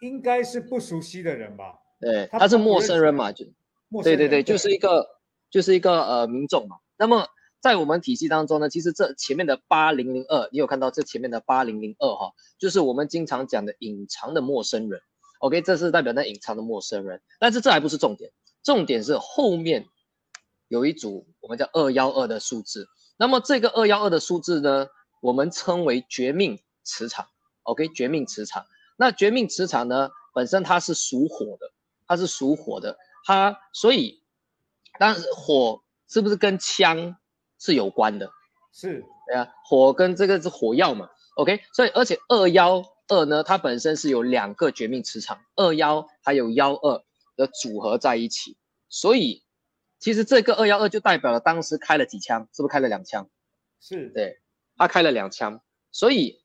[0.00, 1.78] 应该是不熟悉的人吧？
[2.00, 3.44] 对，他他是陌生人嘛，就
[4.02, 5.06] 对对对，就是一个
[5.50, 6.76] 就是一个呃民众嘛。
[6.96, 7.26] 那么
[7.60, 15.02] 在我们体系当中呢，其实这前面的八零零二，你有看到这前面的八零零二哈，就是我们经常讲的隐藏的陌生人。
[15.40, 18.30] OK，这是代表那隐藏的陌生人，但是这还不是重点，
[18.62, 19.86] 重点是后面
[20.68, 22.88] 有一组我们叫二幺二的数字。
[23.18, 24.86] 那么这个二幺二的数字呢，
[25.20, 27.26] 我们称为绝命磁场。
[27.64, 28.64] OK，绝命磁场。
[29.00, 31.72] 那绝命磁场呢，本身它是属火的，
[32.06, 34.22] 它是属火的，它所以，
[34.98, 37.16] 当然火是不是跟枪
[37.58, 38.30] 是有关的？
[38.74, 47.02] 是对啊，火跟这个是火药嘛，OK，所以而且二幺二呢，它本身是有两个绝命磁场，二幺还有幺二
[47.36, 48.58] 的组合在一起，
[48.90, 49.42] 所以
[49.98, 53.30] 其实这个二幺二就代表了当时开了几枪，是不是开了两枪？
[53.80, 54.42] 是，对，
[54.76, 56.42] 他开了两枪，所以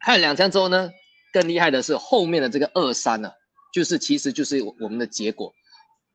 [0.00, 0.90] 开了两枪之后呢，
[1.36, 3.30] 更厉害的是后面的这个二三呢，
[3.70, 5.52] 就是其实就是我们的结果。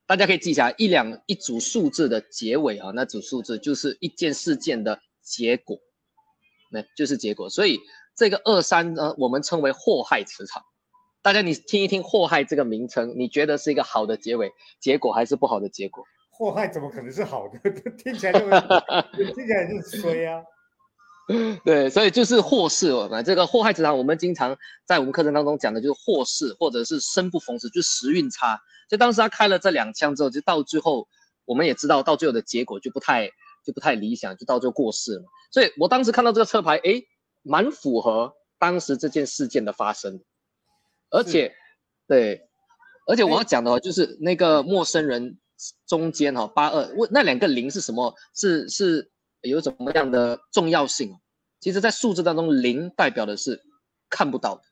[0.07, 5.77] 大家可以记下来，一两一组数字的结尾啊，那组数字就是一件事件的结果，
[6.71, 7.47] 那就是结果。
[7.51, 7.79] 所以
[8.15, 10.63] 这个二三呢，我们称为祸害磁场。
[11.21, 16.03] 大家你听一听“祸害”这个名称，你觉得是一个好的结尾结果，还是不好的结果？
[16.31, 17.59] 祸害怎么可能是好的？
[17.95, 18.39] 听起来就
[19.35, 20.41] 听起来就是衰啊！
[21.63, 23.21] 对，所以就是祸事嘛。
[23.21, 28.59] 这个祸害磁场，我们经常在我们课程当中讲的就是祸事，或者是生不逢时，就是时运差。
[28.89, 31.07] 就当时他开了这两枪之后，就到最后，
[31.45, 33.29] 我们也知道到最后的结果就不太
[33.65, 35.23] 就不太理想，就到最后过世了。
[35.51, 37.05] 所以我当时看到这个车牌，诶，
[37.43, 40.21] 蛮符合当时这件事件的发生，
[41.09, 41.55] 而且
[42.07, 42.49] 对，
[43.07, 45.37] 而且我要讲的哦，就是那个陌生人
[45.87, 48.13] 中间哈、八二，问那两个零是什么？
[48.35, 49.09] 是是
[49.41, 51.19] 有什么样的重要性？
[51.59, 53.61] 其实，在数字当中，零代表的是
[54.09, 54.63] 看不到的，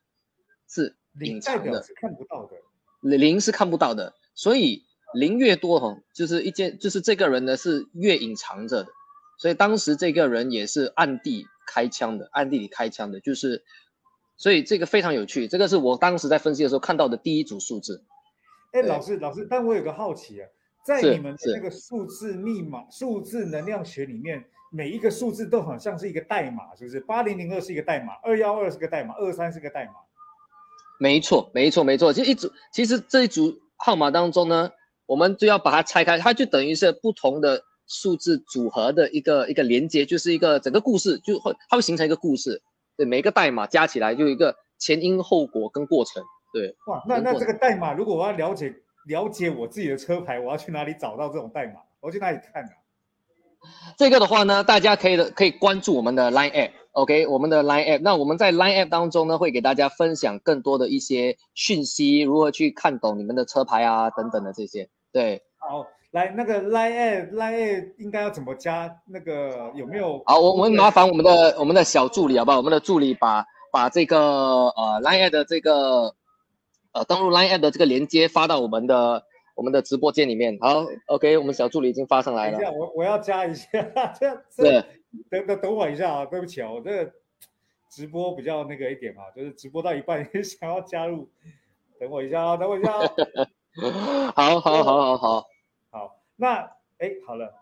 [0.68, 8.90] 是零隐藏的，是看不到的，零是看不到的，所以零越多哈，就是一件，就是这个人呢是越隐藏着的，
[9.38, 13.62] 所以当时这个人也是暗地开枪的，暗地里开枪的，就是，
[14.36, 18.02] 所以这个非常有趣，这个是我当时在分析的时候看到的第一组数字。
[18.72, 20.48] 哎，老师，老师，但我有个好奇啊，
[20.84, 27.00] 在你们的是那个数字密码、数字能量学里面，每一个数字都好像是一个代码，是不是？
[27.00, 29.92] 八零零二是一个代码，二幺二是个代码，二三是个代码。
[30.98, 32.12] 没错，没错，没错。
[32.12, 34.70] 就一组，其实这一组号码当中呢，
[35.06, 42.62] 我们就要把它拆开，它就等于是不同的数字组合的一个一个连接，就是一个整个故事，就会它会形成一个故事。
[42.96, 46.22] 对，每一个代码加起来就有一个前因后果跟过程。
[46.52, 48.72] 对，哇，那那这个代码，如果我要了解
[49.06, 51.80] 了解我自己的车牌，我要去哪里找到这种代码？
[52.00, 52.70] 我要去哪里看啊？
[53.96, 56.70] 这个的话呢，大家可以的可以关注我们的 Line App。
[56.92, 64.88] OK，我们的 Line App，那我们在 Line App 当中呢，会给大家分享更多的一些讯息，如何去看懂你们的车牌啊等等的这些。
[65.12, 68.90] 对，好，来那个 Line App，Line App 应该要怎么加？
[69.06, 70.22] 那个有没有？
[70.26, 72.56] 好，我我们麻烦我们的我们的小助理好不好？
[72.56, 74.18] 我们的助理把把这个
[74.70, 76.14] 呃 Line App 的这个
[76.92, 79.22] 呃登录 Line App 的这个连接发到我们的
[79.60, 80.56] 我们的直播间里面。
[80.58, 82.58] 好，OK，我们小助理已经发上来了。
[82.58, 83.68] 等一下，我我要加一下，
[84.18, 84.62] 这 样子。
[85.28, 87.12] 等等等我一下啊，对不起啊，我这个
[87.90, 91.28] 直播比较那个一点啊，就是直播到一半 也想要加入，
[91.98, 93.06] 等我一下啊，等我一下啊。
[94.34, 95.46] 好好好好好
[95.90, 96.60] 好，那
[96.96, 97.52] 哎好了，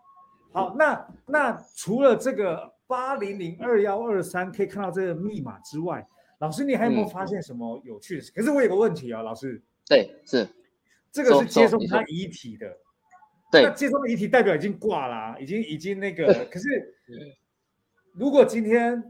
[0.53, 6.07] 好那那除了这个八零零二幺二三可以看到这个密码之外，
[6.37, 8.31] 老师你还有没有发现什么有趣的事？
[8.31, 9.61] 可是我有个问题啊，老师。
[9.85, 10.47] 对，是
[11.11, 12.77] 这个是接送他遗体的。
[13.51, 16.93] 对，那接送遗体代表已经挂了，已经已经那个， 可是
[18.13, 19.03] 如果今天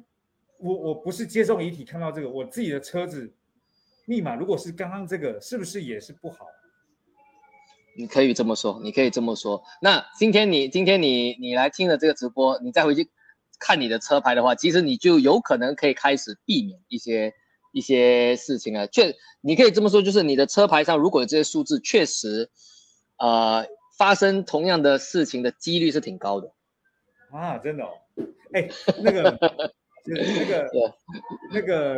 [0.58, 3.34] 我我不是接送遗体看到这个，我自己的车子
[4.06, 6.46] 密码如果是刚刚这个，是不是也是不好？
[7.98, 9.62] 你可以这么说，你可以这么说。
[9.82, 13.10] 那今天你今天你你来听了这个直播，你再回去
[13.60, 17.34] 看你的车牌的话，其实你就有可能可以开始避免一些
[17.72, 18.86] 一些事情啊。
[18.88, 22.50] 确，你可以这么说，就是你的车牌上如果有这些数字，确实，
[23.18, 23.66] 呃。
[23.98, 26.50] 发生同样的事情的几率是挺高的，
[27.32, 27.90] 啊，真的哦，
[28.54, 28.66] 哎，
[29.04, 29.38] 那个，
[30.08, 30.70] 那个，
[31.52, 31.98] 那个，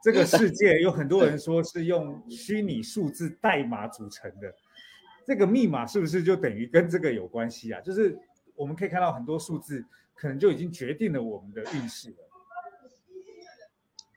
[0.00, 4.54] 这个世界有很多人说是用虚拟数字代码组成的，
[5.26, 7.80] 这个密码是不是就等于跟这个有关系啊？
[7.80, 8.16] 就是
[8.54, 12.29] 我们可以看到很多数字，可能就已经决定了我们的运势了。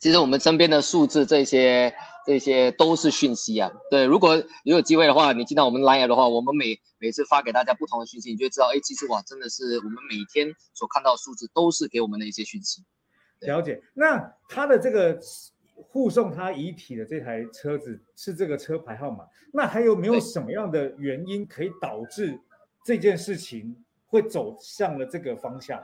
[0.04, 1.96] 其实我们身边的数字这些。
[2.26, 12.82] 这些都是讯息啊，对，如果有机会的话，你进到我们 Line 的话，我们每每次发给大家不同的讯息，你就知道，哎，其实哇，真的是我们每天所看到的数字都是给我们的一些讯息。
[13.42, 13.82] 了解。
[13.94, 15.20] 那他的这个
[15.76, 22.40] 护送他遗体的这台车子是这个车牌号码，那还有没有什么样的原因可以导致
[22.86, 23.76] 这件事情
[24.08, 25.78] 会走向了这个方向？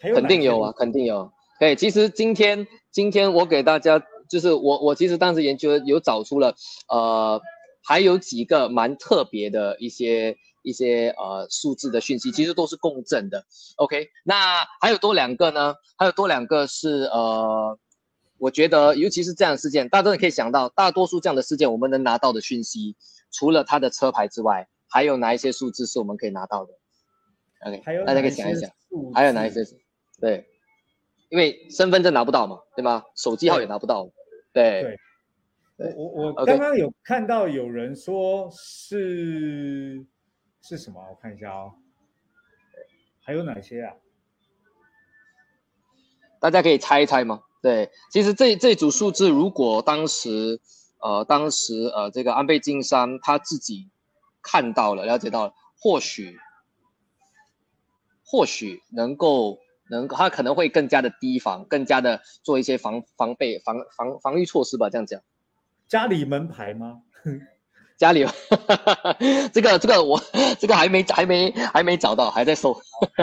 [0.00, 1.30] 还有肯定有啊，肯定有。
[1.60, 2.64] 对，其实今天
[2.98, 4.02] 今天我给大家。
[4.28, 6.54] 就是我，我其实当时研究有找出了，
[6.88, 7.40] 呃，
[7.82, 13.42] 还有几个蛮特别的一些一些呃数字的讯息，其实都是共振的。
[13.76, 15.74] OK，那还有多两个呢？
[15.96, 17.78] 还有多两个是呃，
[18.36, 22.96] 我觉得尤其是这样的事件，大家可以想到，大多数这样的事件，我们能拿到的讯息，
[23.30, 26.72] 除了它的车牌之外，还有哪一些数字是我们可以拿到的
[27.64, 28.68] ？OK，大家可以想一想，
[29.14, 29.64] 还有哪一些？
[30.20, 30.44] 对，
[31.30, 33.04] 因为身份证拿不到嘛，对吗？
[33.14, 34.08] 手机号也拿不到。
[34.50, 34.98] 对，
[35.76, 40.06] 我我我刚刚有看到有人说是
[40.62, 40.98] 是什么？
[41.10, 41.74] 我看一下哦，
[43.20, 43.94] 还有哪些啊？
[46.40, 47.42] 大家可以猜一猜吗？
[47.60, 50.58] 对，其实这这组数字，如果当时
[51.00, 53.90] 呃当时呃这个安倍晋三他自己
[54.40, 56.38] 看到了、了解到了，或许
[58.24, 59.58] 或许能够。
[59.90, 65.20] 能，他可能会更加的提防，更加的做一些防防备、防防防御措施吧，这样讲。
[65.88, 66.98] 家里门牌吗？
[67.98, 68.24] 家里，
[69.52, 70.22] 这个这个我
[70.60, 72.72] 这个还没还没还没找到，还在搜。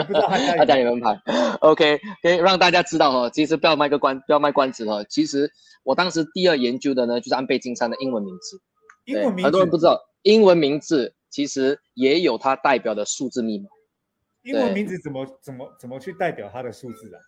[0.58, 1.18] 他家里门牌。
[1.60, 5.02] OK，可以让大家知道哦，其实不要卖个关，不要卖关子哦。
[5.08, 5.50] 其实
[5.82, 8.60] 我当时第二研究的呢，就是安倍晋三的英文名字。
[9.06, 9.42] 英文名字。
[9.44, 13.70] 很多人不知道，英文名字其实也有它代表的数字密码。
[14.46, 17.18] 英文名字怎么怎么怎么去代表它的数字啊？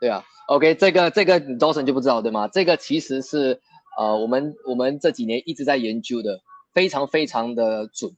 [0.00, 2.46] 对啊，OK，这个这个你 Dawson 就不知道对吗？
[2.46, 3.60] 这个其实是
[3.98, 6.40] 呃我们我们这几年一直在研究的，
[6.72, 8.14] 非常非常的准。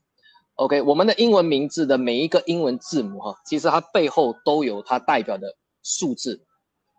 [0.55, 6.45] OK，我们的英文名字的每一个英文字母哈，其实它背后都有它代表的数字。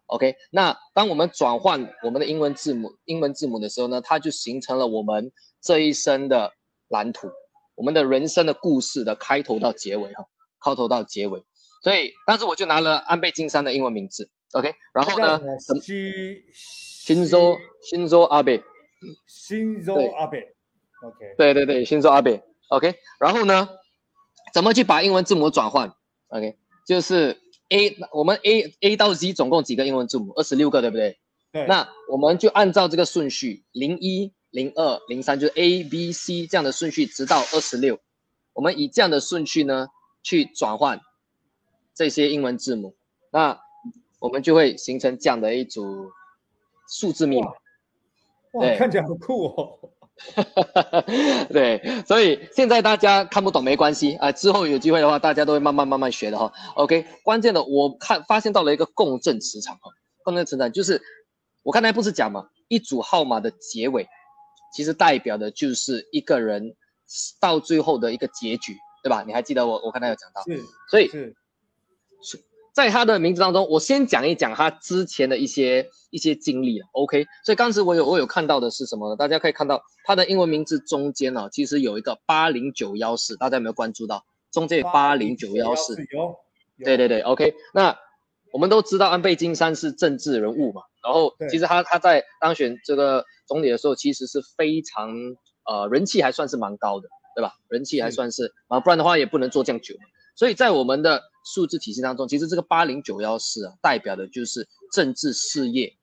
[0.07, 6.53] OK，那当我们转换我们的英文字母英文字母的时候呢，它就形成了我们这一生的
[6.89, 7.29] 蓝图，
[7.77, 10.25] 我们的人生的故事的开头到结尾哈。
[10.67, 11.45] 开头到结尾，
[11.85, 17.57] 所以当时我就拿了安倍晋三的英文名字，OK，然后呢，新新州
[17.89, 18.61] 新州阿贝，
[19.29, 20.41] 新州阿贝
[21.05, 23.69] ，OK，对对对，新州阿贝，OK，然后呢，
[24.53, 25.89] 怎么去把英文字母转换
[26.31, 30.33] ？OK，就是 A，我们 A A 到 Z 总共几个英文字母？
[30.33, 31.17] 二十六个，对不对？
[31.53, 31.65] 对。
[31.69, 37.97] 那我们就按照这个顺序，零一、零二、零三，就是 A B C 这样的顺序，直到二十六。
[38.53, 39.87] 我们以这样的顺序呢？
[40.27, 41.01] 去转换
[41.95, 42.97] 这些英文字母，
[43.31, 43.57] 那
[44.19, 46.11] 我们就会形成这样的一组
[46.89, 47.53] 数字密码。
[48.55, 49.79] 哇，看起来很酷哦！
[51.49, 56.53] 对，所以现在大家看不懂没关系啊，之后有机会的话，大家都会慢慢慢慢学的哈。
[56.75, 59.93] OK，关键的我看发现到了一个共振磁场哈，
[60.25, 61.01] 共振磁场就是
[61.63, 64.09] 我刚才不是讲嘛，一组号码的结尾，
[64.75, 66.75] 其实代表的就是一个人
[67.39, 68.77] 到最后的一个结局，
[69.07, 69.23] 对吧？
[69.25, 72.43] 你还记得我我刚才有讲到，是，所以是
[72.73, 77.25] 在他的名字当中，我先讲一讲他之前的一些一些经历了，OK？
[77.45, 79.17] 所以当时我有我有看到的是什么呢？
[79.17, 84.25] 大家可以看到他的英文名字中间呢、其实有一个八零九幺四，大家有没有关注到？
[84.51, 86.35] 中间有八零九幺四，有，
[86.85, 87.55] 对对对，OK。
[87.73, 87.97] 那
[88.53, 95.15] 我们都知道安倍晋三是政治人物嘛，然后其实他他在当选这个总理的时候，其实是非常
[95.65, 97.53] 呃人气还算是蛮高的，对吧？
[97.69, 99.95] 人气还算是啊，不然的话也不能做这样久。
[100.35, 105.95] 所以在我们的数字体系当中，其实这个八零九幺四啊，代表的就是政治事业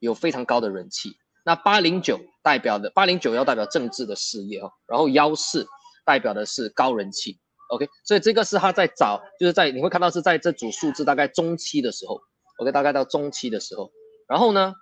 [0.00, 1.16] 有非常高的人气。
[1.44, 5.66] 那八零九代表的八零九幺代表政治的事业哦，然后幺四
[6.04, 7.38] 代表的是高人气。
[7.68, 12.20] OK，所以这个是他在找，就是在你会看到是在这组数字大概中期的时候
[12.58, 13.90] ，OK，大概到中期的时候，
[14.28, 14.74] 然后呢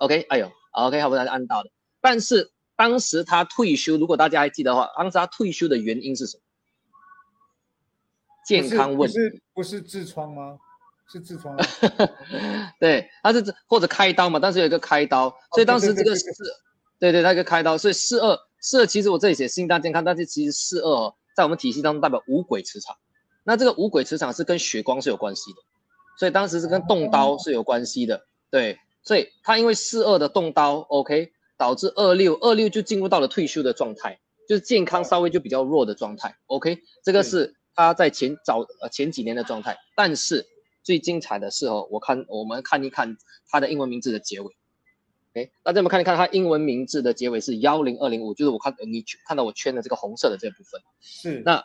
[0.00, 1.70] ，OK，哎呦，OK，好不容易按到的，
[2.00, 6.42] 但是当时他退休，如果大家还记得的话，当时他退休的原因是什么？
[8.46, 9.18] 健康问题，
[9.52, 10.56] 不是不是痔疮吗？
[11.10, 11.64] 是痔疮吗？
[12.78, 16.32] 对，他是或者开刀嘛，当时有一个开刀，所以当时这个对对四，
[17.00, 22.96] 对对，那个开刀，所以四二四二其实我这里写心脏健康，但是其实四二哦在我们体系当中代表五鬼磁场，
[23.42, 25.58] 那这个五鬼磁场是跟血光是有关系的，
[26.16, 40.46] 所以当时是跟动刀是有关系的，对，所以他因为四二的动刀，OK，导致二六二六就进入到了退休的状态，就是健康稍微就比较弱的状态，OK，这个是他在前早呃前几年的状态，但是
[40.82, 43.18] 最精彩的是哦，我看我们看一看
[43.50, 44.56] 他的英文名字的结尾。
[45.32, 50.80] OK，大家们看一看它英文名字的结尾是幺零二零五，就是我看你看到我圈的这个红色的这部分。
[51.00, 51.42] 是。
[51.44, 51.62] 那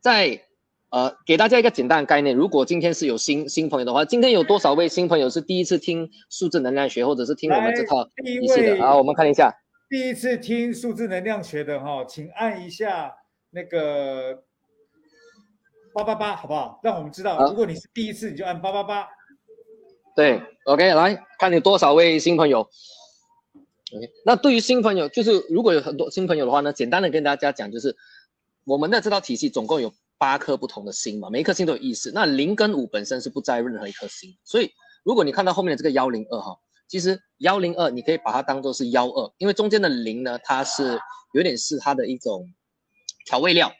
[0.00, 0.44] 在
[0.92, 8.74] 呃给大家一个简单的概念，如果今天是有新新朋友的话，今天有多少位新朋友是第一次听数字能量学，或者是听我们这套体系的？
[8.74, 9.50] 位好，我们看一下。
[9.88, 13.14] 第一次听数字能量学的哈，请按一下
[13.50, 14.44] 那个
[15.94, 16.78] 八八八，好不好？
[16.82, 19.08] 让我们知道，如果你是第一次，你就按八八八。
[20.14, 22.60] 对，OK，来看有多少位新朋友。
[22.60, 27.96] OK，那对于新朋友，就是如果有很多新朋友的话呢，简单的跟大家讲，就是
[28.64, 32.12] 我们的这套体系总共有八颗不同的星嘛，每一颗星都有意思。
[32.14, 34.70] 那零跟五本身是不在任何一颗星，所以
[35.02, 36.56] 如果你看到后面的这个幺零二哈，
[36.86, 40.96] 其实幺零二你可以把它当做是幺二，因为中间的零呢，它是
[41.34, 42.46] 有点是它的一种
[43.26, 43.72] 调味料，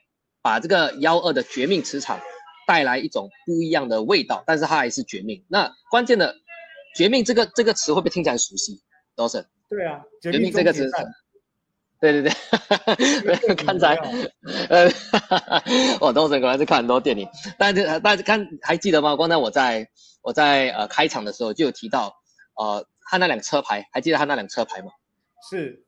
[0.42, 2.18] 把这个幺二的绝命磁场
[2.66, 5.44] 带来一种不一样的味道，但是它还是绝命。
[5.46, 6.34] 那关键的
[6.98, 8.82] “绝命”这个这个词会不会听起来很熟悉
[9.14, 10.90] ？Dawson，对啊，绝绝命命这个词
[12.02, 12.32] 对对
[13.36, 13.94] 对，刚才
[14.68, 14.90] 呃，
[16.02, 19.14] 我 Dawson 果然是看很多电影，但是呃大家看还记得吗？
[19.16, 19.86] 刚才我在
[20.20, 22.12] 我在呃开场的时候就有提到，
[22.56, 24.90] 呃，他那辆车牌，还记得他那辆车牌吗？
[25.48, 25.84] 是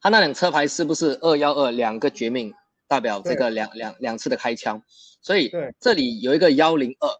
[0.00, 2.54] 他那辆车牌是不是二幺二两个绝命，
[2.86, 4.80] 代表这个两两两次的开枪？
[5.20, 5.50] 所以
[5.80, 7.10] 这里有一个幺零二，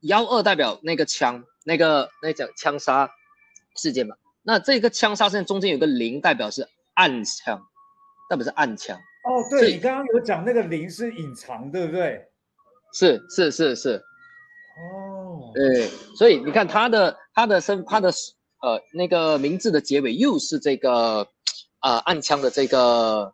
[0.00, 3.08] 幺二代表那个枪，那个那讲枪杀
[3.76, 4.16] 事件嘛。
[4.42, 6.68] 那这个枪杀事件中间有个零，代表是
[6.98, 7.60] 暗枪，
[8.28, 8.98] 那不是暗枪。
[9.24, 12.20] 哦，对你刚刚有讲那个零是隐藏，对不对？
[12.92, 14.02] 是是是是，
[14.80, 15.86] 哦，对，
[16.16, 18.10] 所以你看他的他的身他的
[18.62, 21.28] 呃那个名字的结尾又是这个
[21.82, 23.32] 呃暗枪的这个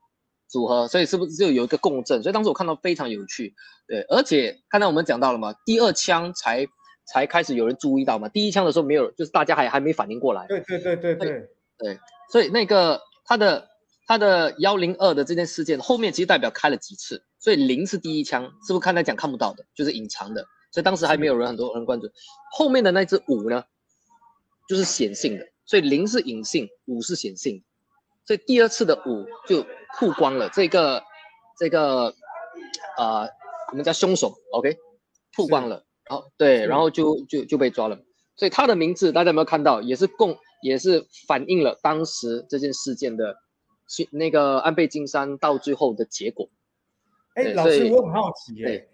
[0.48, 2.22] 组合，所以是不是就有一个共振？
[2.22, 3.54] 所以当时我看到非常有趣，
[3.86, 6.66] 对，而且刚才我们讲到了嘛，第二枪才
[7.06, 11.48] 才开始有人注意到嘛，第一枪的时候没有，就是大家还还没反应过来，对对对对对，
[11.78, 11.98] 对，
[12.32, 13.68] 所以那个他的
[14.06, 22.08] 他的幺零二的这件事件后面其实代表开了几次，所以零是第一枪，是不是刚才讲看不到的，就是隐藏的，所以当时还没有人很多人关注。
[22.52, 23.64] 后面的那只五呢，
[24.68, 27.62] 就是显性的，所以零是隐性，五是显性，
[28.26, 29.64] 所以第二次的五就
[29.98, 31.02] 曝光了这个
[31.58, 32.14] 这个
[32.98, 33.28] 呃
[33.70, 34.76] 我们叫凶手，OK，
[35.32, 37.98] 曝光了，然后对，然后就就就被抓了。
[38.36, 39.80] 所以他的名字大家有没有看到？
[39.80, 43.36] 也是共也是反映了当时这件事件的，
[43.86, 46.48] 是那个安倍晋三到最后的结果。
[47.34, 48.88] 哎，老师，我很好奇耶对，是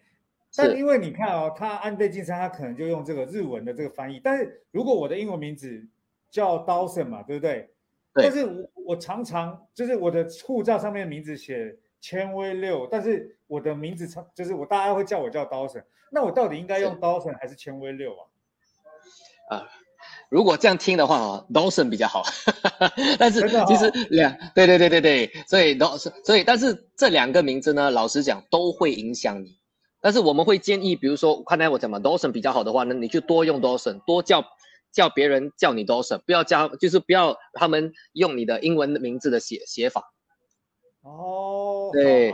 [0.56, 5.86] 但因为你看哦，他安倍晋三他可能就用这个日文的这个翻译，但是如果我的英文名字
[6.28, 7.70] 叫 Dawson 嘛，对不对？
[8.12, 18.26] 对但是我我常常就是我的护照上面名字写千威六，但是我的名字常就是我大家会叫我叫 Dawson，那我到底应该用 Dawson 还是千威六啊
[19.50, 19.68] 啊？
[20.30, 22.22] 如果这样听的话哦，Dawson 比较好，
[23.18, 29.58] 但是其实两对对对对对，所以 Dawson 所以但是这两个名字呢，老实讲都会影响你。
[30.00, 34.44] 但是我们会建议，比如说刚才我讲嘛，Dawson 比较好的话呢，你就多用 Dawson，多叫
[34.92, 40.14] 叫别人叫你 Dawson，不要叫，就是不要他们用你的英文名字的写写法。
[41.02, 42.32] 哦，对。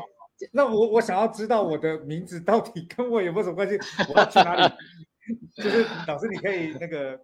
[0.52, 3.78] 那我我想要知道我的名字到底跟我有没有什么关系？
[4.12, 4.72] 我要去哪里？
[5.56, 7.18] 就是老师，你可以那个，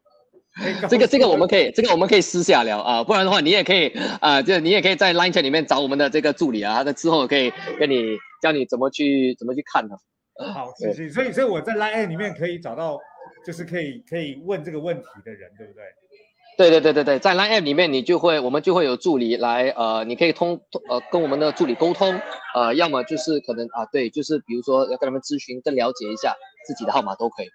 [0.89, 3.89] 这个这个我们可以，这个我们可以私下聊啊，不然的话你也可以
[4.21, 9.97] 啊，就你也可以在 Line chat 里面找我们的这个助理啊，他之后可以跟你教你怎么去怎么去看呢？
[10.55, 11.09] 好， 谢谢。
[11.09, 12.99] 所以所以我在 Line 里面可以找到，
[13.47, 15.83] 就是可以可以问这个问题的人，对不对？
[16.59, 22.21] 对对对对对，在 Line App 里面，你就会我们就会有助理来，呃，你可以通通呃跟我们的助理沟通，
[22.55, 26.35] 呃，要么就是可能啊，对，就是比如说要跟他们咨询，更了解一下
[26.67, 27.47] 自己的号码都可以。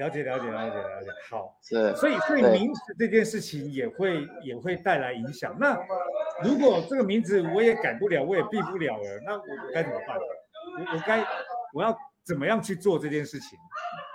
[0.00, 5.54] 了解了解了解了解，好，是，所以对名字这件事情也会也会带来影响。
[5.60, 5.78] 那
[6.42, 10.16] 如果这个名字我也改不了，我也避不了了，那我该怎么办？
[10.16, 11.24] 我我该
[11.74, 13.58] 我要怎么样去做这件事情？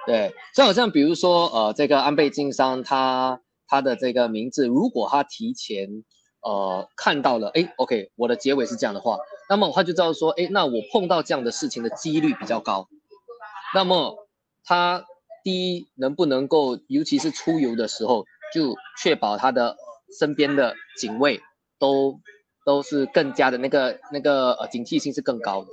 [0.08, 3.40] 对，就好像比如说呃，这个安倍晋三他。
[3.68, 6.04] 他的这个名字，如果他提前
[6.42, 9.18] 呃看到了，哎，OK，我的结尾是这样的话，
[9.50, 12.88] 那么他就知道说，哎，那我碰到这样的事情的几率比较高。
[13.74, 14.16] 那么
[14.64, 15.04] 他
[15.46, 19.78] 第一能不能够，尤其是出游的时候，就确保他的
[20.20, 21.40] 身边的警卫
[21.80, 22.20] 都
[22.66, 25.68] 都是更加的那个那个呃警惕性是更高的。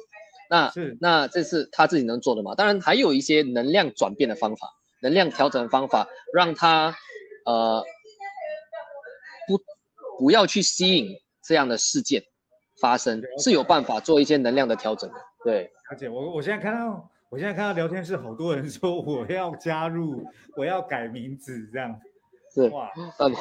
[0.50, 2.54] 那是那这是他自己能做的嘛？
[2.54, 4.68] 当然还有一些能量转变的方法，
[5.00, 6.94] 能量调整方法，让他。
[7.44, 7.84] 呃，
[9.48, 9.60] 不，
[10.16, 11.08] 不要去吸引
[11.42, 12.22] 这样的事件
[12.80, 15.16] 发生，是有办法做一些能量的调整的。
[15.42, 20.22] 对，而且我我现在看到，我现在看到聊天室好多人说我要加入，
[20.54, 21.98] 我要改名字这样。
[22.54, 23.32] 是哇，嗯，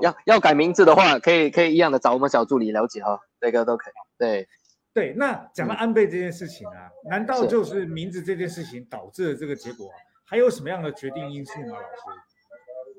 [0.00, 3.92] 要要改名字的话，可以可以一样的找我们小助理了解哈，这个都可以。
[4.16, 4.48] 对
[4.94, 9.90] 对，那讲到安倍这件事情啊，难道就是名字这件事情导致了这个结果？
[10.24, 11.86] 还有什么样的决定因素吗，老师？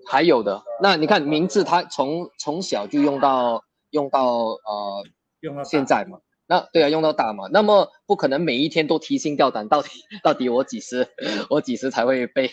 [0.08, 5.04] 还有的，那你看名字，他从从小就用到用到呃
[5.40, 6.20] 用到现在嘛，
[6.50, 9.90] 那对啊，用到大嘛，那么不可能每一天都提心吊胆，到底
[10.24, 11.08] 到底我几时
[11.48, 12.50] 我几时才会背，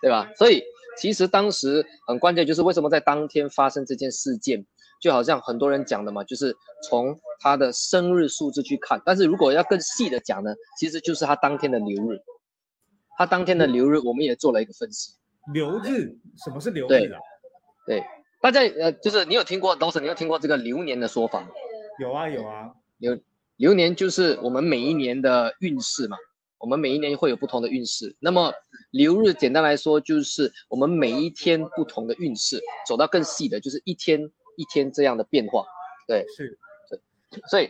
[0.00, 0.30] 对吧？
[0.36, 0.62] 所以
[0.96, 4.64] 其实当时很关键就是为什么在当天发生这件事件，
[5.02, 6.56] 就好像很多人讲的嘛，就是
[6.88, 12.20] 从他的生日数字去看，但是如果要更细的讲呢，其实就是他当天的流日，
[13.18, 15.12] 他当天的流日我们也做了一个分析。
[15.52, 17.18] 流日，什么是流日啊？
[17.84, 18.04] 对，
[18.40, 21.48] 大家呃，就是你有听过，都是你有听过这个流年的说法吗？
[21.98, 23.18] 有啊有啊，流
[23.60, 26.16] 流年就是我们每一年的运势嘛，
[26.56, 28.16] 我们每一年会有不同的运势。
[28.18, 28.50] 那么
[28.90, 34.18] 流日简单来说就是我们每一天不同的运势，走到更细的，就是一天
[34.56, 35.66] 一天这样的变化。
[36.08, 36.58] 对，是，
[36.88, 36.98] 对，
[37.50, 37.68] 所以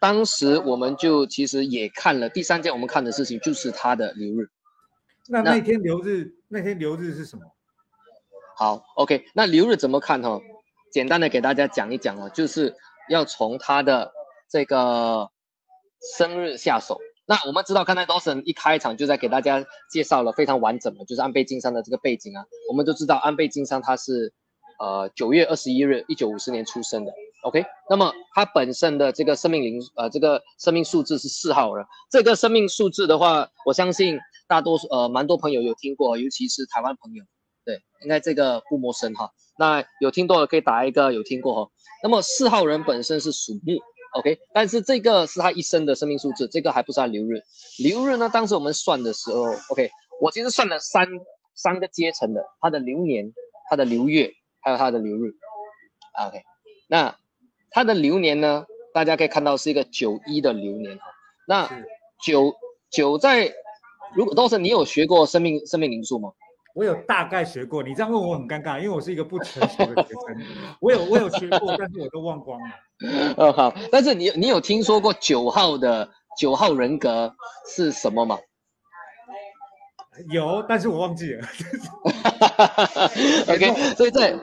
[0.00, 4.48] 当时我们就其实也看了第三件我们看的事情，就是它的流日。
[5.26, 7.42] 那那天流日，那天流日是什么？
[8.56, 10.40] 好，OK，那流日怎么看哈？
[10.92, 12.72] 简单的给大家讲一讲哦，就是
[13.08, 14.12] 要从他的
[14.50, 15.30] 这个
[16.16, 16.98] 生日下手。
[17.26, 22.44] 那我们知道，刚才 Dawson 一开场就在给大家介绍了非常完整的，就是安倍晋三的这个背景啊。
[22.68, 24.32] 我们都知道安倍晋三他是
[24.80, 27.12] 呃九月二十一日一九五四年出生的
[27.44, 27.64] ，OK。
[27.88, 31.86] 那么他本身的这个生命灵呃这个生命数字是四号人。
[32.10, 34.18] 这个生命数字的话，我相信。
[34.50, 37.22] 大多数呃，蛮多朋友有听过，尤其是台湾朋友，
[37.64, 39.30] 对，应该这个不陌生哈。
[39.56, 41.70] 那有听过的可以打一个有听过哈。
[42.02, 43.74] 那么四号人本身是属木
[44.14, 47.42] ，OK，但是这个是他一生的生命数字，这个还不是他流日。
[47.78, 49.90] 流日呢，当时我们算的时候，OK，
[50.20, 51.06] 我其实算了三
[51.54, 53.32] 三个阶层的，他的流年、
[53.68, 55.32] 他的流月，还有他的流日
[56.26, 56.42] ，OK。
[56.88, 57.16] 那
[57.70, 61.04] 他的流年呢，大家可以看到是一个九一的流年哈。
[61.46, 61.84] 那
[62.22, 62.54] 九
[62.90, 63.54] 九在
[64.14, 66.32] 如果都是你有学过生命生命灵数吗？
[66.74, 70.46] 我有大概学过，你这样问我很尴尬，因为我是一个不成熟的学生。
[70.80, 72.66] 我有我有学过，但是我都忘光了。
[73.36, 76.08] 呃好，但是你你有听说过九号的
[76.38, 77.34] 九号人格
[77.66, 78.38] 是什么吗？
[80.30, 81.46] 有，但是我忘记了。
[83.48, 84.38] OK，所以在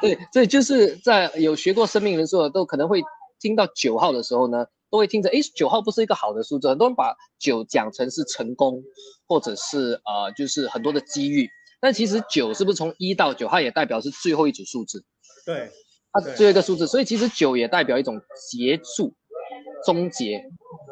[0.00, 3.02] 对，所以就是在有学过生命人数的都可能会
[3.40, 4.66] 听到九号的时候呢。
[4.94, 8.80] 都会听着，哎，九号不是一个好的数字，很多人把九讲成是成功，
[9.26, 11.50] 或者是呃，就是很多的机遇。
[11.80, 15.04] 但其实九是不是从一到九，它也代表是最后一组数字？
[15.44, 15.68] 对，
[16.12, 19.12] 它最后一个数字，所以其实九也代表一种结束、
[19.84, 20.44] 终结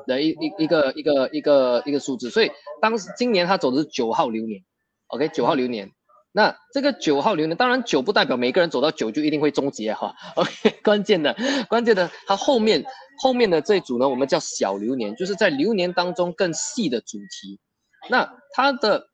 [0.09, 2.28] 的一一一个一个一个一个数字。
[2.28, 2.50] 所以
[2.80, 4.61] 当时今年他走的是九号流年
[5.07, 5.88] ，OK，九号流年。
[6.35, 10.14] 那这个九号流年，当然九不代表每个人走到九就一定会终结哈。
[10.37, 11.37] OK， 关键的
[11.68, 12.83] 关键的，它后面
[13.18, 17.61] 后面的这组呢，我们叫小流年，就是在流年当中更细的主题。
[18.09, 19.07] 那它的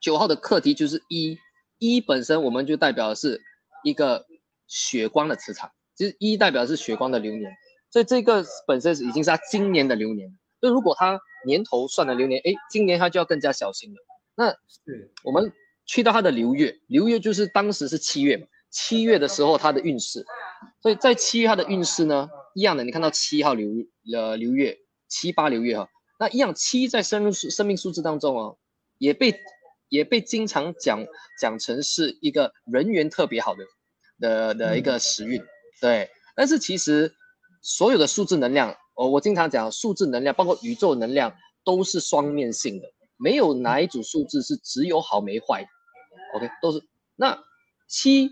[0.00, 1.38] 九号的课题就是一
[1.78, 3.40] 一本身我们就代表的是
[3.84, 4.26] 一个
[4.66, 7.52] 血光的磁场，其实一代表的是血光的流年，
[7.90, 10.28] 所以这个本身已经是他今年的流年。
[10.60, 13.96] 就如果他年头算的流年，哎，今年他就要更加小心了。
[14.34, 15.52] 那是我们
[15.86, 20.24] 去到他的流月，流月就是当时是七月嘛，七月的时候他的运势，
[20.80, 23.68] 所以在七月他的运势呢，一样的，你看到七号流
[24.14, 24.76] 呃流月，
[25.08, 28.58] 七八流月哈，那一样七在生命生命数字当中哦，
[28.98, 29.34] 也被
[29.88, 31.04] 也被经常讲
[31.40, 33.64] 讲成是一个人缘特别好的
[34.20, 35.42] 的的一个时运，
[35.80, 37.12] 对，但是其实
[37.60, 38.76] 所有的数字能量。
[38.94, 42.86] 哦，我经常讲数字能量，包括宇宙能量，都是双面性的，
[43.22, 45.68] 没有哪一组数字是只有好没坏的。
[46.34, 46.82] OK，都是。
[47.14, 47.38] 那
[47.88, 48.30] 七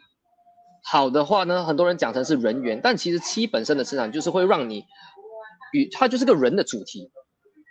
[0.82, 4.84] 好的话呢，很多人讲成是人缘，但其实七本身的磁场就是会让你
[5.72, 7.10] 与它就是个人的主题。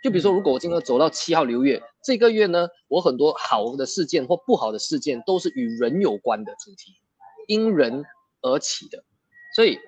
[0.02, 6.94] 就比如说，如果我今天走到七号流月，这个月呢，我很多好的事件或不好的事件都是与人有关的主题，
[7.48, 8.04] 因人
[8.40, 9.04] 而起的，
[9.54, 9.78] 所以。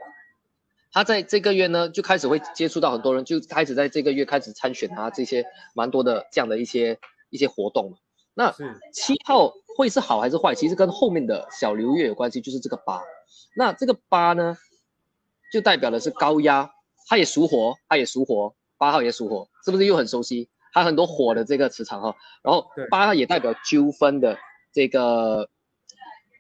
[0.95, 5.43] 他在这个月呢，就开始会接触到很多人，就开始在这个月开始参选啊，这些
[5.75, 6.99] 蛮多的这样的一些
[7.33, 7.97] 一些活动嘛。
[8.35, 8.55] 那
[8.93, 10.55] 七号会是好还是坏？
[10.55, 13.03] 其实跟后面的小流月有关系，就是这个八。
[13.57, 14.57] 那这个八呢，
[15.53, 16.71] 就代表的是高压，
[17.09, 20.49] 它也属火，它也属火，八号也属火，是不是又很熟悉？
[20.73, 22.17] 它很多火的这个磁场哈。
[22.43, 24.39] 然后八号也代表纠纷的
[24.73, 25.51] 这个，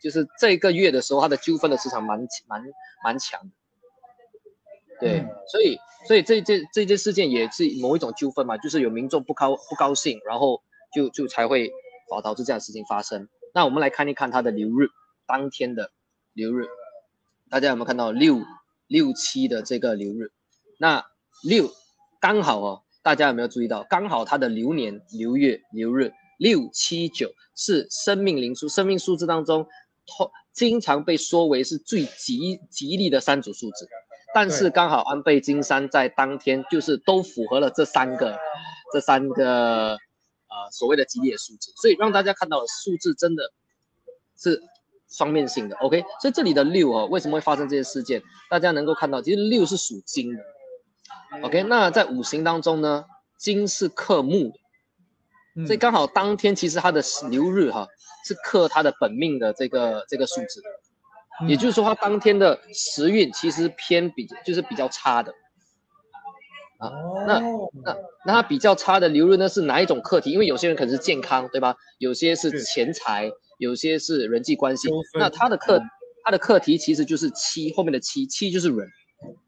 [0.02, 2.62] 就是这个月的时候，它的纠纷的磁场蛮蛮
[3.04, 3.50] 蛮强的。
[4.98, 10.62] 对，所以所以这这这件事件也是某一种纠纷嘛，就是有民众不高不高兴，然后
[10.94, 11.70] 就就才会
[12.10, 13.28] 导导致这样的事情发生。
[13.54, 14.88] 那我们来看一看它的流日
[15.26, 15.90] 当天的
[16.32, 16.66] 流日，
[17.50, 18.40] 大家有没有看到六
[18.86, 20.32] 六七的这个流日？
[20.78, 21.04] 那
[21.42, 21.70] 六
[22.20, 23.84] 刚好哦，大家有没有注意到？
[23.84, 29.66] 刚好它的流年流月流日六七九是生命灵数，生命数字当中，
[30.52, 33.86] 经常被说为是最吉吉利的三组数字。
[34.34, 38.38] 但是刚好安倍晋三在当天就是都符合了这三个，
[38.92, 39.98] 这三个
[40.52, 43.42] 呃所谓的吉利的数字，所以让大家看到数字真的
[44.36, 44.62] 是
[45.08, 45.76] 双面性的。
[45.76, 48.22] OK，所以这里的六哦，为什么会发生这些事件？
[48.50, 50.42] 大家能够看到，其实六是属金的。
[51.42, 53.04] OK，那在五行当中呢，
[53.38, 54.52] 金是克木
[55.56, 57.88] 的，所以刚好当天其实它的流日哈
[58.26, 60.62] 是克它的本命的这个这个数字。
[61.48, 65.34] 也就是说，它当天的时运其实偏比，就是比较差的
[66.82, 66.90] 啊。
[67.26, 67.40] 那
[67.84, 70.32] 那那他比较差的流日呢是哪一种课题？
[70.32, 71.76] 因为有些人可能是健康，对吧？
[71.98, 74.88] 有些是钱财，有些是人际关系。
[75.18, 75.80] 那他的课
[76.24, 78.88] 他的课题其实就是七后面的七，七就是人，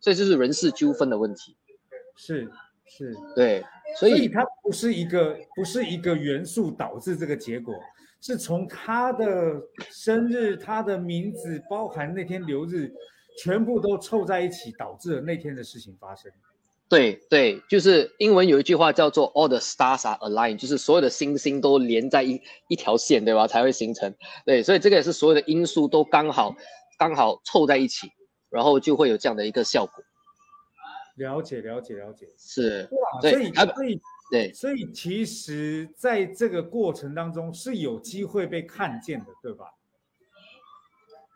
[0.01, 1.57] 所以就是人事纠纷的问题。
[2.16, 2.49] 是
[2.87, 3.64] 是，对，
[3.99, 7.74] 所以它不是一个不是一个元素导致这个结果。
[8.20, 9.61] 是从他的
[9.91, 12.91] 生日、他的名字，包含那天流日，
[13.37, 16.32] 全部都凑在一起，导致了那天的事情发生。
[16.89, 23.47] 对对，就是英文有一句话叫做 “All the stars are aligned”，就是所有的星星都连在一一条线，对吧？
[23.47, 24.14] 才会形成。
[24.45, 26.55] 对，所以这个也是所有的因素都刚好
[26.99, 28.09] 刚好凑在一起，
[28.51, 30.05] 然后就会有这样的一个效果。
[31.16, 32.26] 了解，了解，了解。
[32.39, 32.89] 是，
[33.20, 34.01] 所以所以。
[34.30, 39.66] 对，所以其实在这个过程当中是有机会被看见的，对吧？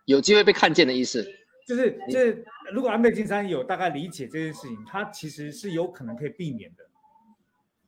[0.07, 1.31] 有机会被看见的意思，
[1.69, 6.85] 就是就是如果安倍晋三有大概理解这件事情，他其实是有可能可以避免的。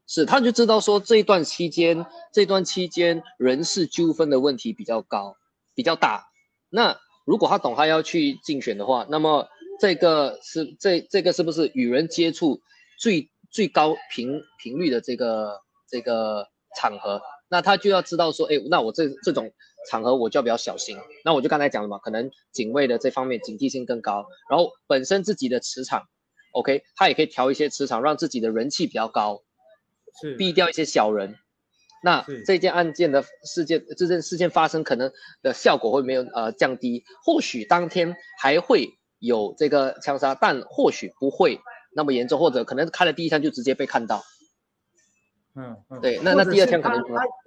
[0.07, 5.35] 是，他就知道说这一段期间，这段期间人事纠纷的问题比较高，
[5.75, 6.27] 比较大。
[6.69, 9.49] 那如果他懂他要去竞选的话，那么
[9.81, 12.61] 这个是这这个是不是与人接触
[12.99, 13.31] 最？
[13.53, 19.53] 最高频频率的这个这个场合，那他就要知道说，哎，那我这这种
[19.89, 20.97] 场合我就要比较小心。
[21.25, 26.09] 那我就刚才讲了嘛，可能警卫的这方面警惕性更高，然后本身自己的磁场
[26.53, 29.43] ，OK，他也可以调一些磁场，让自己的人气比较高，
[30.21, 31.37] 是避掉一些小人。
[32.03, 35.13] 那这件案件的事件，这件事件发生可能
[35.43, 41.61] 的效果会没有呃降低，或许当天还会有这个枪杀，但或许不会。
[41.93, 44.23] 那么严重，或者可能开了第一枪就直接被看到，
[45.61, 47.03] 嗯，对，那那第二天可能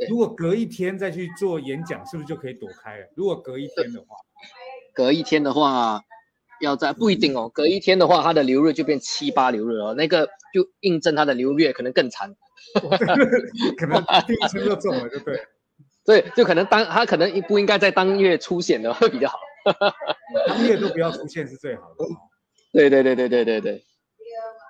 [0.08, 3.08] 如果隔一天再去做演讲，是不是就可以躲开了？
[3.16, 4.16] 如果隔一天的话，
[4.94, 6.02] 隔一天的话，
[6.62, 12.36] 要在不一定哦，隔一天的话，它的流日就变七八流日哦，那个就印证它的流月可能更惨，
[13.78, 15.42] 可能第一枪就中了，对不对？
[16.06, 19.40] 对，就可能当他可能不应该在当月出现的会比较好，
[20.48, 22.06] 当月都不要出现是最好的。
[22.74, 23.84] 对对对对对对对。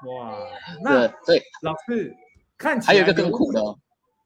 [0.06, 0.38] 哇，
[0.84, 2.14] 那对老师
[2.64, 3.78] 看，还有一个更酷的哦，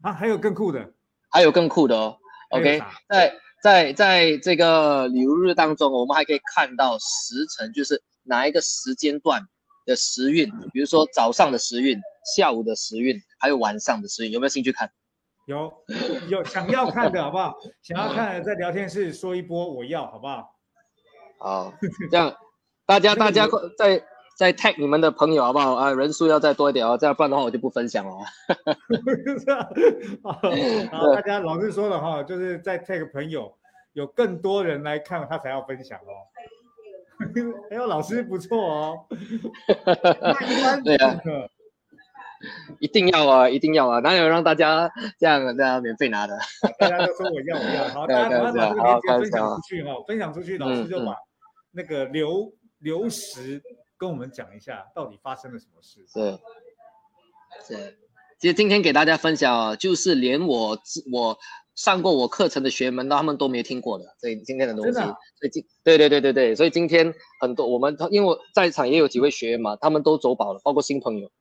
[0.04, 0.94] 啊，还有更酷的，
[1.30, 2.18] 还有更酷的哦。
[2.52, 9.42] OK，在在在这个旅游日当中，我们还可以看到时辰，就是哪一个时间段
[9.86, 12.00] 的时运，比如说早上的时运、
[12.36, 14.90] 下午的时运，还有晚上的时运，有没有兴趣看？
[15.48, 15.74] 有
[16.28, 17.58] 有想要看的好不好？
[17.82, 20.54] 想要看的在聊天室说一波，我要好不好？
[21.40, 21.74] 好，
[22.12, 22.36] 这样
[22.86, 24.04] 大家大家在
[24.38, 25.92] 在 tag 你们的朋友好不好啊？
[25.92, 28.12] 人数要再多一点哦，这样不然的话我就不分享了。
[30.24, 30.40] 好，
[31.16, 33.52] 大家老师说了哈，就是在 tag 朋友，
[33.94, 36.14] 有更多人来看他才要分享哦。
[37.72, 39.00] 还有 老师不错哦。
[40.86, 41.20] 对啊。
[42.80, 43.98] 一定要啊，一定要啊！
[44.02, 46.38] 哪有让大家这样这样免费拿的？
[46.78, 51.16] 大家都说我要我要，好，大家把这个链接分享出去哈，分享出去，老师就把
[51.72, 53.60] 那个刘刘石
[53.98, 56.06] 跟我们讲一下，到底发生了什么事。
[56.08, 56.40] 是
[57.66, 57.98] 是，
[58.38, 60.78] 其实今天给大家分享，就是连我
[61.12, 61.38] 我
[61.76, 71.32] 上过我课程的学员们，他们都没听过的，所以今天的东西，所以今对对对对对，所以今天很多我们因为我在场也有几位学员嘛，他们都走宝了，包括新朋友。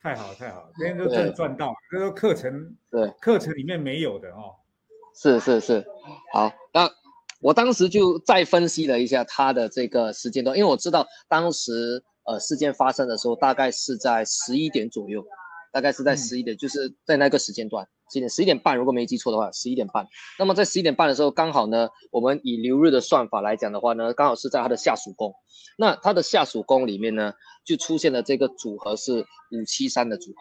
[0.00, 1.74] 太好太好，今天就真的赚到了。
[1.90, 4.54] 这个课程对课程里面没有的哦。
[5.14, 5.84] 是是是，
[6.32, 6.52] 好。
[6.72, 6.88] 那
[7.40, 15.24] 我当时就再分析了一下他的这个时间段，因为我知道当时呃事件发生的时候大概是在十一点左右，
[15.72, 20.06] 大概是在十一点，就是在那个时间段，十一点十一点半，如果没记错的话，十一点半。
[20.38, 25.32] 那么在十一点半的时候，刚好呢，我们以流日的算法来讲的话呢，刚好是在他的下属宫。
[25.76, 27.32] 那他的下属宫里面呢？
[27.64, 29.20] 就出现了这个组合是
[29.50, 30.36] 五七三的组合，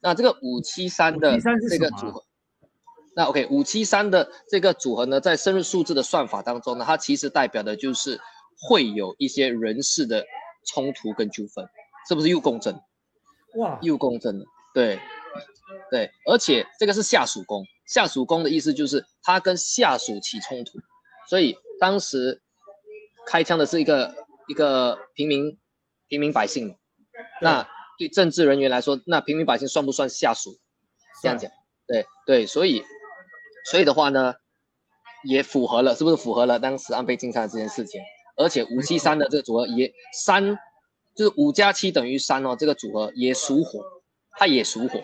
[0.00, 1.36] 那这个五七三的
[1.68, 2.22] 这个组合，
[3.14, 8.20] 那 OK 五七三的这个组合呢，在生日数字的算法当中呢，它其实代表的就是
[8.68, 10.24] 会有一些人事的
[10.66, 11.66] 冲突跟纠纷，
[12.08, 12.74] 是不是又共振？
[13.56, 14.44] 哇，又共振了，
[14.74, 14.98] 对
[15.90, 20.78] 对，而且这个是下属宫，下属宫的意思就是他跟下属起冲突，
[21.28, 22.40] 所以当时
[23.26, 24.14] 开枪的是一个
[24.48, 25.58] 一个平民。
[26.08, 26.76] 平民百姓，
[27.40, 27.64] 那
[27.96, 30.58] 对政治人员来说，那平民百姓算不算下属？
[31.22, 31.48] 这样讲，
[31.86, 32.82] 对对，所以
[33.64, 34.34] 所以的话呢，
[35.24, 38.00] 也符合了，是不是符合了当时安倍晋三的这件事情？
[38.36, 40.58] 而且五七三的这个组合也三，
[41.14, 43.80] 就是五加七等于三哦，这个组合也属火，
[44.32, 44.98] 它也属火。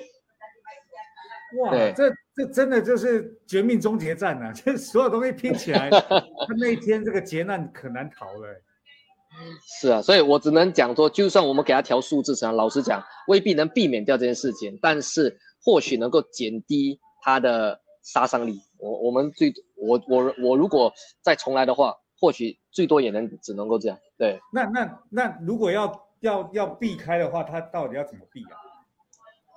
[1.59, 4.52] 哇，这这真的就是绝命终结战呐！
[4.57, 8.62] 这所有东西拼起来， 他那一天这个劫难可难逃了。
[9.80, 18.62] 是啊，所以我只能讲说，就算我们给他调数字上，老实讲，未必能避免掉这件事情，但是或许能够减低他的杀伤力。
[18.78, 23.98] 我我们最我我我如果再重来的话，或许最多也能只能够这样。
[24.16, 28.54] 对，那那那如果要要要避开的话，他到底要怎么避啊？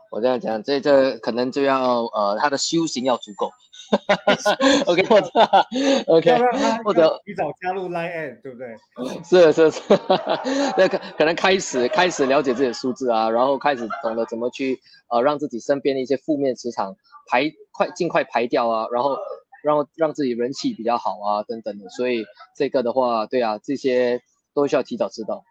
[0.09, 3.51] 我这样讲，这这可能就要呃，他的修行要足够。
[4.85, 5.29] OK，或者
[6.07, 6.37] OK，
[6.83, 8.77] 或者提早加入 Line，对不对？
[9.23, 9.81] 是是是，
[10.77, 14.79] 那可可能开始开始了解这些数字啊，然后开始懂得怎么去
[15.09, 16.95] 呃让自己身边的一些负面磁场
[17.27, 19.17] 排快尽快排掉啊，然后
[19.63, 21.89] 然后让自己人气比较好啊等等的。
[21.89, 24.21] 所以这个的话，对啊，这些
[24.53, 25.43] 都需要提早知道。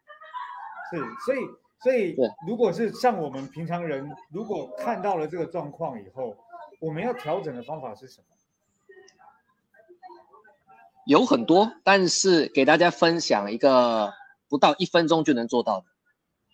[0.92, 1.38] 是，所以。
[1.80, 2.16] 所以，
[2.46, 6.36] 如果是像我们平常人，如果看到了这个状况以后，
[6.80, 8.24] 我们要调整的方法是什么？
[11.06, 14.12] 有很多，但是给大家分享一个
[14.48, 15.86] 不到一分钟就能做到的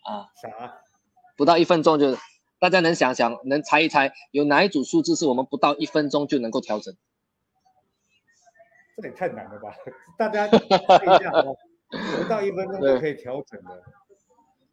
[0.03, 0.29] 啊？
[0.41, 0.81] 啥？
[1.35, 2.15] 不到一分钟就，
[2.59, 6.95] 大家能想想，能猜一猜，有哪一组数字是我们不到一分钟就能够调整？
[9.01, 9.75] 这也太难了吧？
[10.17, 11.57] 大家看一下哦，
[11.89, 13.83] 不到一分钟就可以调整的。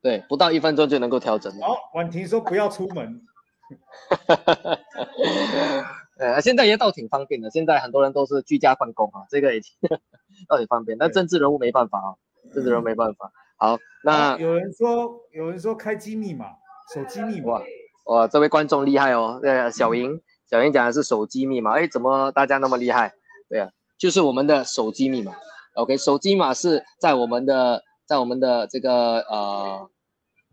[0.03, 1.53] 对，不到一分钟就能够调整。
[1.61, 3.23] 好，婉婷说不要出门。
[6.19, 9.61] 呃，现在也倒挺方便的，现在很多人都是居家办公啊，这个也
[10.49, 10.99] 倒挺方便。
[10.99, 12.15] 但政治人物没办法啊，
[12.53, 13.33] 政治人物没办法。
[13.57, 16.47] 好，那有人说，有人说开机密码，
[16.93, 17.61] 手机密码。
[18.07, 19.39] 哇，这位观众厉害哦。
[19.41, 21.79] 对，小莹，小莹讲的是手机密码。
[21.79, 23.13] 哎，怎么大家那么厉害？
[23.49, 25.33] 对啊，就是我们的手机密码。
[25.75, 27.83] OK，手机码是在我们的，
[28.13, 29.89] 在我们的这个呃。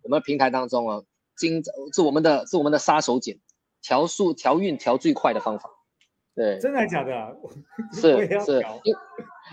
[0.01, 1.01] 我们平台当中啊，
[1.36, 1.62] 今
[1.93, 3.38] 是我们的，是我们的杀手锏，
[3.82, 5.70] 调速、调运、调最快的方法。
[6.34, 7.36] 对，真的假的？
[7.91, 8.95] 是是，因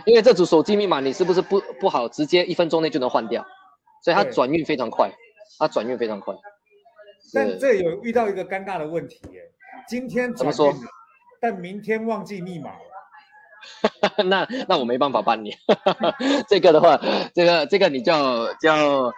[0.06, 3.44] 因为这组手机密码你是不是不不好直接一分钟内就能换掉？
[4.04, 5.10] 所以它转运非常快，
[5.58, 6.32] 它转运非常快。
[7.34, 9.42] 但这有遇到一个尴尬的问题耶，
[9.88, 10.72] 今天怎么说？
[11.40, 12.95] 但明天忘记密码了。
[14.26, 15.54] 那那我没办法帮你。
[16.48, 17.00] 这个的话，
[17.34, 18.12] 这个这个你就
[18.60, 19.12] 就。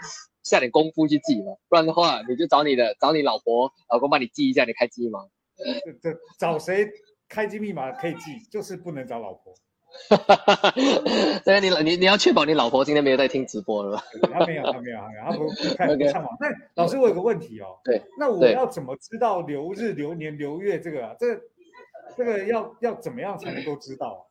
[0.45, 5.27] 下点功夫去记嘛，不然的话，你就找你的找你老婆老公帮你记一下你开机嘛。
[6.01, 6.89] 这找谁
[7.29, 9.53] 开机密码可以记，就是不能找老婆。
[11.45, 14.05] 这个你你你要确保你老婆今天没有在听直播了吧？
[14.33, 16.35] 他没有，他没有，他没有，他不不看 不上网。
[16.41, 17.79] 那老师，我有个问题哦。
[17.85, 18.01] 对。
[18.19, 21.15] 那我要怎么知道流日、流年、流月这个啊？
[21.21, 21.43] 这个
[22.17, 24.27] 这个要要怎么样才能够知道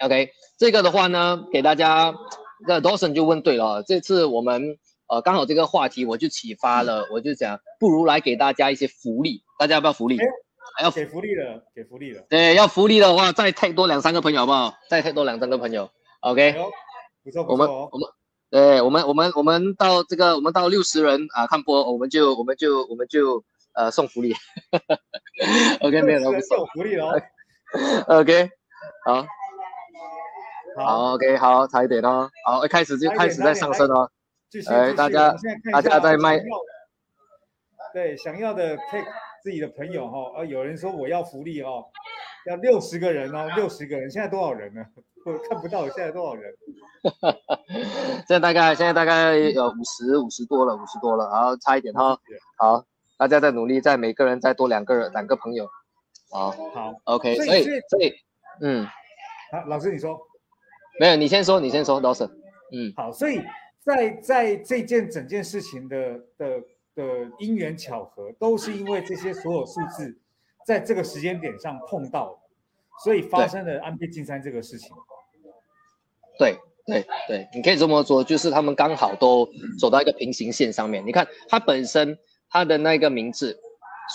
[0.00, 2.14] ？OK，这个的话呢，给大家，
[2.66, 3.82] 那 Dawson 就问对了。
[3.82, 4.78] 这次我们
[5.08, 10.18] 呃刚好这个话题我就启发了，我就讲不如来给大家一些福利，大家要不要福利？
[10.76, 12.22] 还要给福利了，给福利了。
[12.28, 14.74] 对，要福利的话，再太多两三个朋友好不好？
[14.88, 15.90] 再太多两三个朋友
[16.20, 16.54] ，OK。
[17.24, 17.52] 不错不错。
[17.52, 18.08] 我们我们，
[18.50, 23.44] 对，我们我们我们到这个，我们到六十人啊看播，我们就我们就我们就
[23.74, 24.32] 呃送福利。
[25.82, 27.12] OK，没有了，送福利了。
[28.06, 28.50] OK，
[29.04, 29.26] 好。
[30.76, 32.30] 好，OK，好，差一点哦。
[32.46, 34.10] 好，一开始就开始在上升哦。
[34.68, 35.34] 哎，大家
[35.72, 36.40] 大家在卖。
[37.92, 39.06] 对，想要的 take。
[39.42, 41.86] 自己的朋友哈，啊，有人说我要福利哦，
[42.44, 44.84] 要六十个人哦，六十个人，现在多少人呢？
[45.24, 46.52] 我看不到现在多少人。
[48.28, 52.18] 现在大概现在大概有五十五十多了，五十多了，然后差一点哈。
[52.58, 52.84] 好，
[53.16, 55.66] 大家在努力，在每个人再多两个人，两个朋友。
[56.30, 57.36] 好，好，OK。
[57.36, 58.12] 所以所以
[58.60, 58.86] 嗯，
[59.52, 60.20] 好，老师你说，
[61.00, 62.24] 没有，你先说，你先说，老师。
[62.72, 63.40] 嗯，好，所以
[63.80, 65.96] 在在这件整件事情的
[66.36, 66.62] 的。
[66.96, 67.04] 的
[67.38, 70.18] 因缘巧合，都是因为这些所有数字
[70.66, 72.36] 在这个时间点上碰到，
[73.04, 74.90] 所以发生了安倍晋三这个事情。
[76.36, 79.48] 对对对，你可以这么说，就是他们刚好都
[79.78, 81.06] 走到一个平行线上面。
[81.06, 82.18] 你看，它本身
[82.50, 83.56] 它的那个名字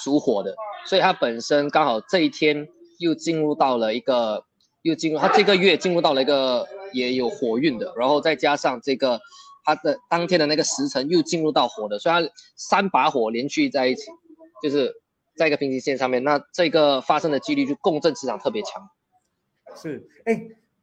[0.03, 0.53] 属火的，
[0.85, 2.67] 所以它本身刚好这一天
[2.99, 4.45] 又进入到了一个，
[4.85, 9.19] 又进入他这个月进入到了一个也有火运的，然后再加上这个。
[9.67, 14.11] 他的当天的那个时辰又进入到火的，所以它三把火连续在一起，
[14.61, 14.93] 就是
[15.35, 18.87] 在一个平行线上面，那这个发生的几率就共振磁场特别强。
[19.75, 20.39] 是，哎，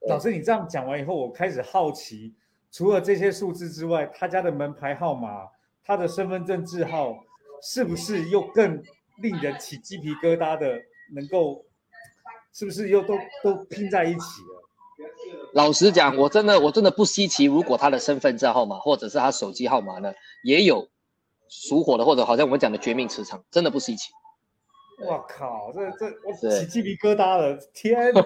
[0.08, 2.34] 老师，你这样讲完以后，我开始好奇，
[2.72, 5.46] 除了这些数字之外，他家的门牌号码、
[5.84, 7.14] 他的身份证字号，
[7.62, 8.82] 是不是又更
[9.18, 10.82] 令人起鸡皮疙瘩的？
[11.14, 11.64] 能够，
[12.52, 14.62] 是不是又都都拼在一起了？
[15.54, 17.44] 老实讲，我真的我真的不稀奇。
[17.44, 20.12] 如果他的身份证号码或者是他手机号码呢，
[20.44, 20.88] 也有
[21.48, 24.10] 属火的，或者好像我们讲的绝命磁场，真的不稀奇。
[25.04, 27.58] 我靠，这这我起鸡皮疙瘩了！
[27.74, 28.22] 天哪！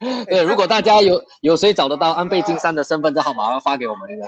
[0.24, 4.26] 对，如果大家有有谁找得到安倍晋三的身份证号码，要发给我们的。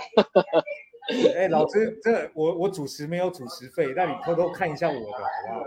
[1.34, 5.64] 哎，老师，这我我主持没有主持费，那你偷偷看一下我的，好不好？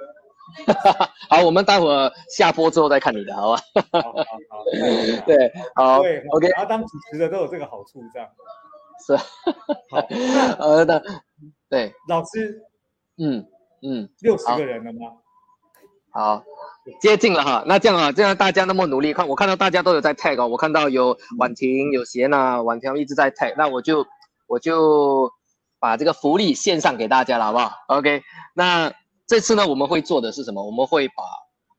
[1.30, 3.62] 好，我们待会儿下播之后再看你的，好吧？
[3.92, 4.64] 好好好，
[5.26, 6.48] 对，好，OK。
[6.56, 8.28] 然后当主持的都有这个好处，这样
[9.06, 9.16] 是。
[9.90, 10.00] 好，
[10.60, 11.04] 呃的，
[11.70, 12.62] 对，老师，
[13.18, 13.46] 嗯
[13.82, 15.00] 嗯，六十个人了吗？
[16.12, 16.44] 好，
[17.02, 17.64] 接近了哈。
[17.68, 24.06] 那这样啊，这样大家那么努力，看我看到大家都有在 tag 哦，我看到有婉婷、有贤呐，婉婷一直在 tag，那我就
[24.48, 25.30] 我就
[25.80, 28.24] 把这个福利献上给大家了，好不好？OK，
[28.54, 28.94] 那。
[29.28, 30.66] 这次呢，我们会做的是什么？
[30.66, 31.16] 我们会把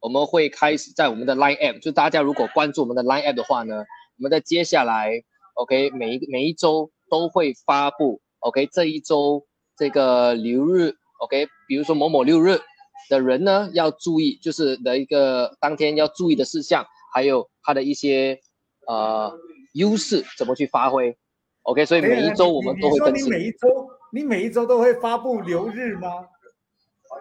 [0.00, 3.76] 我们会开始在我们的 Line App，就大家如果关注我们的 Line App 的话呢，
[4.18, 5.10] 我们在接下来
[5.54, 9.46] ，OK，每一每一周都会发布，OK，这一周
[9.78, 12.60] 这个流日，OK，比如说某某六日
[13.08, 16.84] 的人呢要注意，就是的一个当天要注意的事项，
[17.14, 18.38] 还有他的一些
[18.86, 19.32] 呃
[19.72, 21.16] 优势怎么去发挥
[21.62, 23.24] ，OK，所以每一周我们都会更新。
[23.24, 26.10] 你每一周你每一周都会发布流日吗？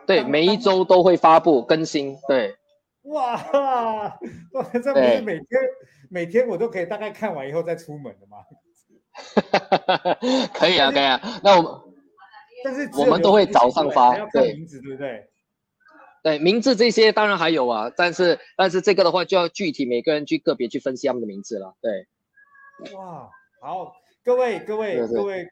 [0.08, 2.18] 对，每一周都会发布更新。
[2.28, 2.56] 对，
[3.04, 3.36] 哇，
[4.54, 5.46] 哇， 这不是每天
[6.10, 8.38] 每天我都可以大概看完以后再出门的吗？
[10.54, 11.20] 可以啊，可以啊。
[11.44, 11.72] 那我们，
[12.64, 15.28] 但是我们都会早上发，对，名字对不对？
[16.24, 21.76] 对，名字这些当然还有啊，但是但是这个的话就要具体每个人去个别去分析他们的名字了。
[21.82, 22.08] 对，
[22.96, 23.30] 哇，
[23.62, 23.94] 好，
[24.24, 25.48] 各位各位各位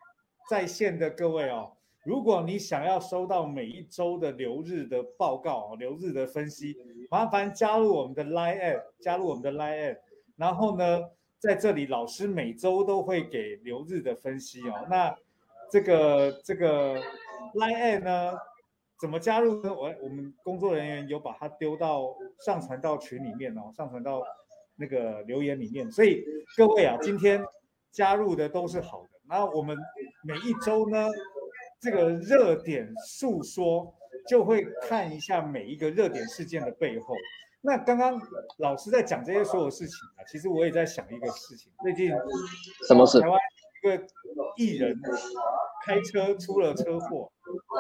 [0.50, 1.75] 在线的各位哦。
[2.06, 6.78] 如果你想要收到每一周的流日的报告、流日的分析，
[7.10, 9.98] 麻烦加入我们的 Line App，加入我们的 Line App。
[10.36, 11.02] 然后呢，
[11.40, 14.86] 在这里老师每周都会给流日的分析哦。
[14.88, 15.16] 那
[15.72, 16.94] 这个这个
[17.56, 18.34] Line App 呢，
[19.02, 19.74] 怎么加入呢？
[19.74, 24.22] 我我们工作人员有把它丢到上传到群里面哦，上传到
[24.76, 25.92] 那个留言里面。
[25.92, 26.24] 所以
[26.56, 27.44] 各位啊，今天
[27.92, 29.10] 加入的都是好的。
[29.28, 29.76] 那我们
[30.24, 31.10] 每一周呢？
[31.86, 33.94] 这个热点诉说
[34.28, 37.14] 就会看一下每一个热点事件的背后。
[37.62, 38.20] 那刚刚
[38.58, 41.72] 老师在讲这些所有事情啊，其实我也在想一个事情。
[41.84, 42.10] 最近
[42.88, 43.22] 什么事？
[43.22, 43.40] 台湾
[43.84, 44.04] 一个
[44.58, 45.00] 艺人
[45.86, 47.32] 开车出了车祸。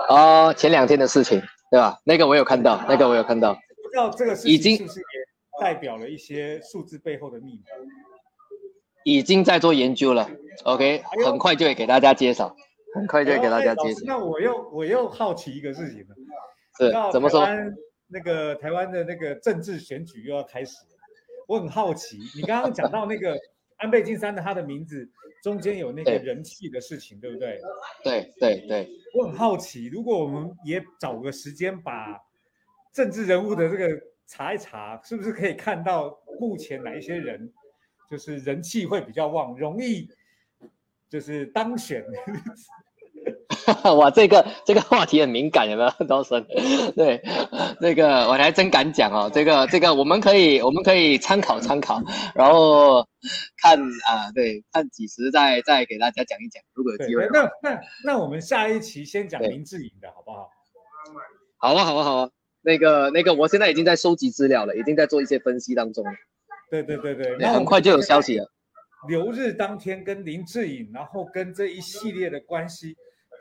[0.08, 1.42] 啊，前两天的事情，
[1.72, 2.00] 对吧？
[2.04, 3.56] 那个我有看到，那个我有看到。
[3.56, 7.64] 不知道这个事已经情是不是也代表了一些数字背后的秘密？
[9.04, 10.30] 已经在做研究了
[10.64, 12.56] ，OK，很快就会给大家介绍，
[12.96, 14.00] 很快就会给大家介绍。
[14.06, 16.16] 那我又我又好奇一个事情了，
[16.78, 17.46] 是你知道怎么说？
[17.46, 17.76] 台湾
[18.08, 20.98] 那个台湾的那个政治选举又要开始了，
[21.48, 23.38] 我很好奇，你刚刚讲到那个
[23.78, 25.10] 安倍晋三的他的名字
[25.44, 27.60] 中间有那个人气的事情，对不对？
[28.04, 32.18] 对对对，我很好奇，如果我们也找个时间把
[32.94, 37.52] 政治人物的这个查一查，是不是可以看到目前哪一些人
[38.10, 40.10] 就是人气会比较旺，容易
[41.10, 42.06] 就是当选？
[43.98, 46.46] 哇，这个这个话题很敏感，有没有， 刀生？
[46.96, 47.22] 对，
[47.82, 49.30] 这个我还真敢讲哦。
[49.34, 52.02] 这个这个我们可以我们可以参考参考，
[52.34, 53.06] 然后
[53.62, 57.28] 看啊，对，看几时再再给大家讲一讲，如果有机会，。
[57.32, 60.50] 那那那我们下一期先讲林志颖的好不好？
[61.58, 62.30] 好啊好啊好啊。
[62.62, 66.04] 那个那个，我现在已经在收集资料了，已经在做一些分析当中
[66.72, 68.52] 对对对，对，那很快就有消息了。
[69.08, 72.96] 留日当天跟林志颖，然后跟这一系列的关系，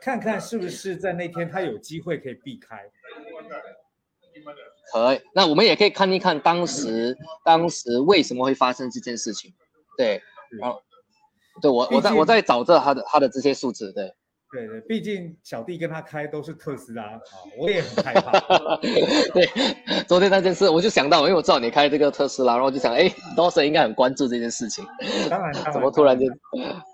[0.05, 2.77] 看看是不是在那天他有机会可以避开。
[4.93, 9.51] 可以，那我们也可以看一看当时当时为什么会发生这件事情。
[9.97, 10.21] 对，
[10.61, 10.79] 然后
[11.59, 14.13] 对我我在我在找着他的他的这些数字，对。
[14.51, 17.19] 对对，毕竟小弟跟他开都是特斯拉啊，
[17.59, 18.39] 我也很害怕。
[19.33, 19.49] 对，
[20.07, 24.85] 昨天那件事我就想到，因为我知道你开这个特斯拉，然后我就想，哎，Dawson 应该很关注这件事情，
[25.29, 26.29] 当然，当然怎么突然间？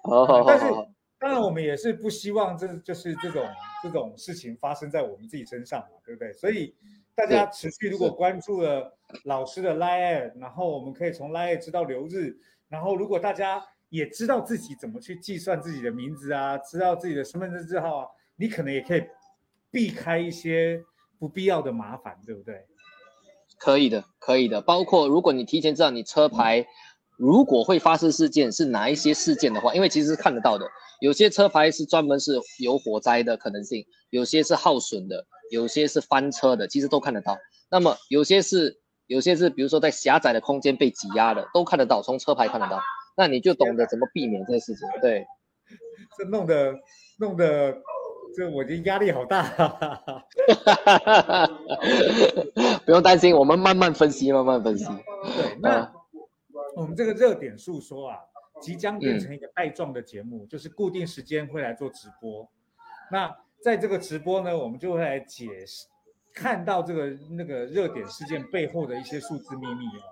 [0.03, 0.87] 好好好但是好好，
[1.21, 3.47] 当然，我们也是不希望这就是这种
[3.83, 6.33] 这种事情发生在我们自己身上嘛，对不对？
[6.33, 6.75] 所以
[7.13, 12.35] 大家持续如果关注了老师的 Line，然后我们可以从 Line 知道留日，
[12.67, 19.03] 然后如果大家也知道自己怎么去计算自己的名字啊，知道自己的身份证字号啊，你可能也可以
[19.69, 20.83] 避开一些
[21.19, 22.65] 不必要的麻烦，对不对？
[23.59, 24.59] 可以的，可以的。
[24.59, 26.65] 包括如果你提前知道你车牌
[27.21, 30.65] 如果会发生事件是哪一些事件的话，因为其实是看得到的，
[31.01, 37.37] 有些车牌是专门是有火灾的可能性，有些是耗损的，有些是翻车的，其实都看得到。
[37.69, 42.81] 那么有些是有些是比如说在狭窄的空间被挤压的，都看得到，从车牌看得到。
[43.15, 44.87] 那你就懂得怎么避免这些事情。
[44.99, 45.23] 对，
[46.17, 46.73] 这弄得
[47.19, 47.71] 弄得
[48.35, 49.43] 这我的压力好大、
[52.83, 54.85] 不用担心，我们慢慢分析，慢慢分析。
[55.37, 55.93] 对，那
[56.75, 58.17] 我们这个热点诉说啊，
[58.61, 62.49] 即将变成一个带状的节目，就是固定时间会来做直播。
[63.11, 65.87] 那在这个直播呢，我们就会来解释，
[66.33, 70.03] 看到这个那个热点事件背后的一些数字秘密哦。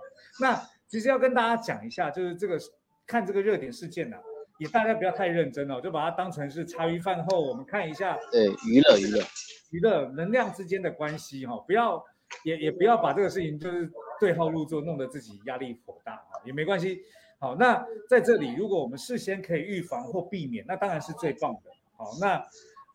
[0.41, 2.59] 那其实要跟大家讲一下，就是这个
[3.07, 4.21] 看这个热点事件呢、啊，
[4.59, 9.23] 也大家不要太认真哦，就把它当成是茶余饭后，我们看一下对，娱乐娱乐。
[9.71, 12.03] 娱乐能量之间的关系哈、不要
[12.43, 17.01] 也也不要把这个事情就是对号入座，弄得自己压力颇大啊，也没关系。
[17.39, 21.71] 好，那在这里，如果我们事先可以预防或避免，那当然是最棒的。
[21.95, 22.45] 好，那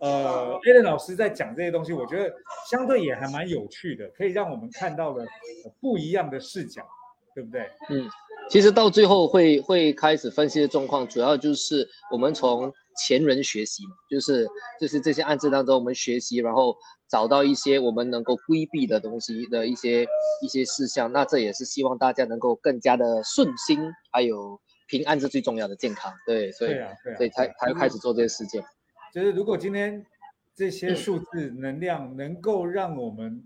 [0.01, 2.35] 呃 a l a n 老师在讲这些东西，我觉得
[2.71, 5.25] 相对也还蛮有趣的，可以让我们看到了
[5.81, 6.87] 不一样的视角，
[7.35, 7.71] 对不对？
[7.89, 8.07] 嗯，
[8.51, 14.47] 其实到最后会会开始分析的状况，主要就是我们从前人学习嘛，就是
[14.81, 16.77] 就是这些案子当中我们学习，然后
[17.09, 20.07] 找到一些我们能够规避的东西的一些
[20.43, 21.11] 一些事项。
[21.11, 23.81] 那这也是希望大家能够更加的顺心，
[24.13, 26.13] 还有平安是最重要的健康。
[26.27, 28.63] 对，所以对啊，啊，所以才才会开始做这些事情。
[29.13, 30.05] 就是如果今天
[30.55, 33.43] 这些数字能量能够让我们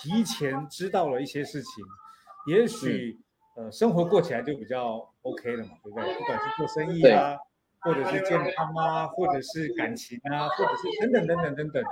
[0.00, 1.84] 提前知道了一些事情，
[2.48, 3.20] 也许、
[3.56, 6.14] 呃生活过起来就比较 OK 了嘛，对不对？
[6.14, 7.36] 不管是做生意啊，
[7.80, 11.84] 或者是健康啊，或者是感情啊，或者是等等等等等等，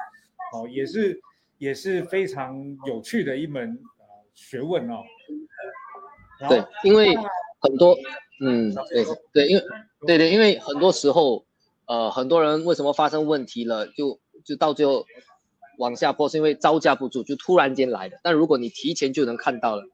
[0.53, 1.19] 哦，也是
[1.59, 2.55] 也是非常
[2.87, 4.05] 有趣的一门呃
[4.35, 5.03] 学问哦。
[6.49, 7.17] 对，因为
[7.61, 7.97] 很多，
[8.41, 9.65] 嗯，对对，因为
[10.07, 11.47] 对对，因为很多时候，
[11.87, 15.07] 呃，很多人为什么发生问题了，就就到最后
[15.79, 18.21] 往下坡，是因为招架不住，就突然间来的。
[18.23, 19.85] 但如果你提前就能看到了，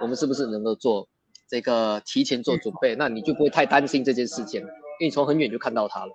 [0.00, 1.08] 我们是不是能够做
[1.48, 6.12] 这个提前做准备，那你就不会太担心这件事情，因为你从很远就看到它了。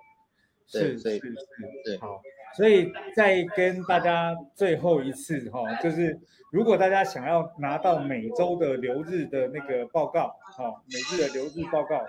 [0.72, 1.34] 对所以是是是，
[1.84, 2.22] 对好，
[2.56, 6.18] 所以再跟大家最后一次哈、就是
[6.50, 12.00] 如果大家想要拿到每周的留日的那个报告，哈、每日的留日报告，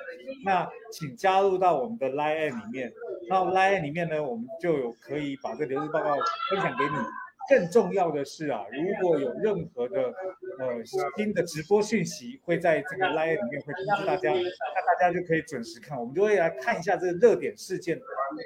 [0.45, 2.93] 那请加入到我们的 Line 里面。
[3.27, 6.15] 那 Line 里面呢，我们就有可以把这留日报告
[6.49, 7.24] 分享给你。
[7.49, 10.13] 更重要的是啊，如果有任何的
[10.59, 10.83] 呃
[11.17, 15.99] 新的直播讯息，会在这个 live 里面会通知大家，那大家就可以准时看。
[15.99, 17.99] 我们就会来看一下这个热点事件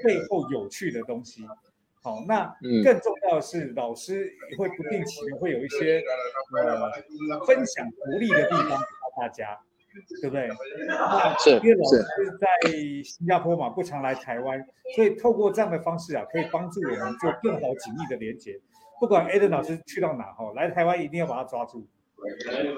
[0.03, 1.45] 背后有趣的东西。
[2.01, 2.45] 好，那
[2.83, 6.01] 更重要的是，老师也会不定期的会有一些
[6.57, 9.59] 呃分享福利的地方给大家，
[10.21, 10.47] 对不对？
[10.87, 12.05] 那因为老师
[12.39, 12.47] 在
[13.03, 18.57] 新加坡嘛，不常来台湾，所以透过这样的方式啊，可以帮助我们做更好紧密的连接。
[18.99, 21.87] 不管 Eden 老师去到哪哈，来台湾一定要把他抓住。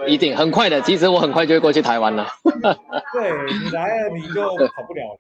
[0.08, 2.28] 一定很快的，其实我很快就会过去台湾了。
[2.44, 5.18] 对你来了，你就跑不了了。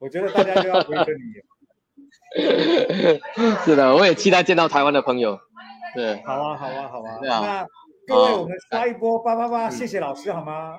[0.00, 1.42] 我觉得大家就要围着你。
[3.64, 5.38] 是的，我也期待见到台湾的朋友。
[5.94, 7.18] 对，好啊，好啊，好啊。
[7.22, 7.66] 那
[8.08, 10.76] 各位，我们刷一波八八八，谢谢老师，好吗？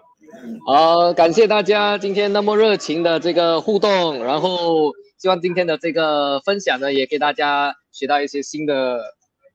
[0.66, 9.00] 好，感谢大家今天那么热情的这个互动，然后希望今天的这个分享呢，也给大家学到一些新的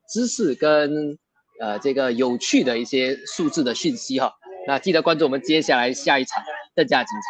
[0.09, 1.17] 知识跟
[1.59, 4.33] 呃这个有趣的一些数字的讯息哈。
[4.67, 6.43] 那记得关注我们接下来下一场
[6.75, 7.27] 更加精彩。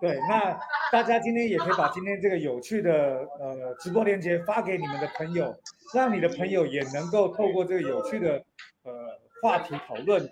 [0.00, 0.58] 对，那
[0.90, 2.92] 大家今天也可以把今天这个有趣的
[3.38, 5.54] 呃直播链接发给你们的朋友，
[5.94, 8.42] 让你的朋友也能够透过这个有趣的
[8.84, 8.92] 呃
[9.42, 10.26] 话题讨论，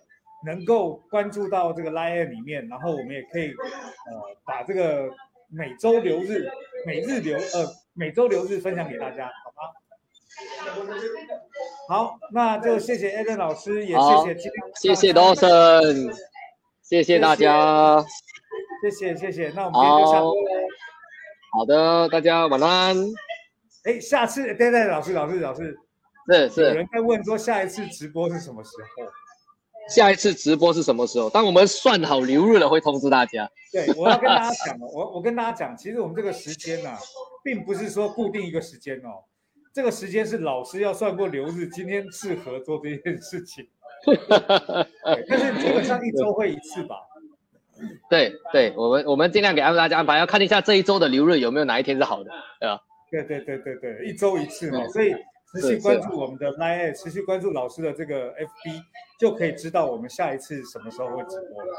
[0.46, 5.10] 能够关注到这个 Line 里面，然后我们也可以呃把这个
[5.50, 6.48] 每周流日、
[6.86, 9.30] 每日流呃每周流日分享给大家，
[11.88, 16.14] 好那就谢谢 Eden 老师，也谢谢今天谢谢 Dawson，
[16.82, 18.04] 谢谢大家。
[18.82, 20.34] 谢谢谢谢，那我们今天就下播喽。
[21.52, 22.96] 好的，大家晚安。
[23.84, 25.76] 哎，下次对对，老师老师老师，
[26.30, 26.62] 是是。
[26.62, 29.04] 有人在问说下一次直播是什么时候？
[29.88, 31.30] 下一次直播是什么时候？
[31.30, 33.50] 当我们算好流日了，会通知大家。
[33.72, 36.90] 对，我要跟大家讲哦，我我跟大家讲，其实我们这个时间呢，
[37.42, 39.24] 并不是说固定一个时间哦，
[39.72, 43.66] 这个时间是老师要算过流日，今天适合做这件事情。
[45.28, 46.96] 但是基本上一周会一次吧。
[48.10, 52.80] 对对，我们我们尽量给大家安排，要看一下这一周的流日有没有哪一天是好的，对吧？
[53.10, 55.12] 对对对对对，一周一次嘛，所以
[55.54, 58.82] 持续关注我们的 Line，持续关注老师的这个 FB，
[59.20, 61.74] 就可以知道我们下一次什么时候会直播了。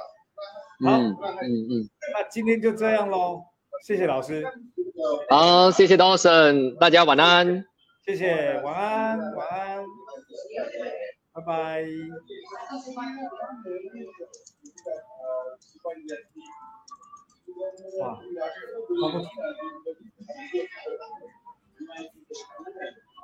[0.85, 3.41] 好，嗯嗯，那今天就这样喽，
[3.85, 4.45] 谢谢老师。
[5.29, 7.68] 好，谢谢 Dawson，大家晚安。
[8.09, 9.85] 谢谢，晚安，晚安，
[11.31, 11.83] 拜拜。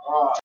[0.08, 0.36] 啊。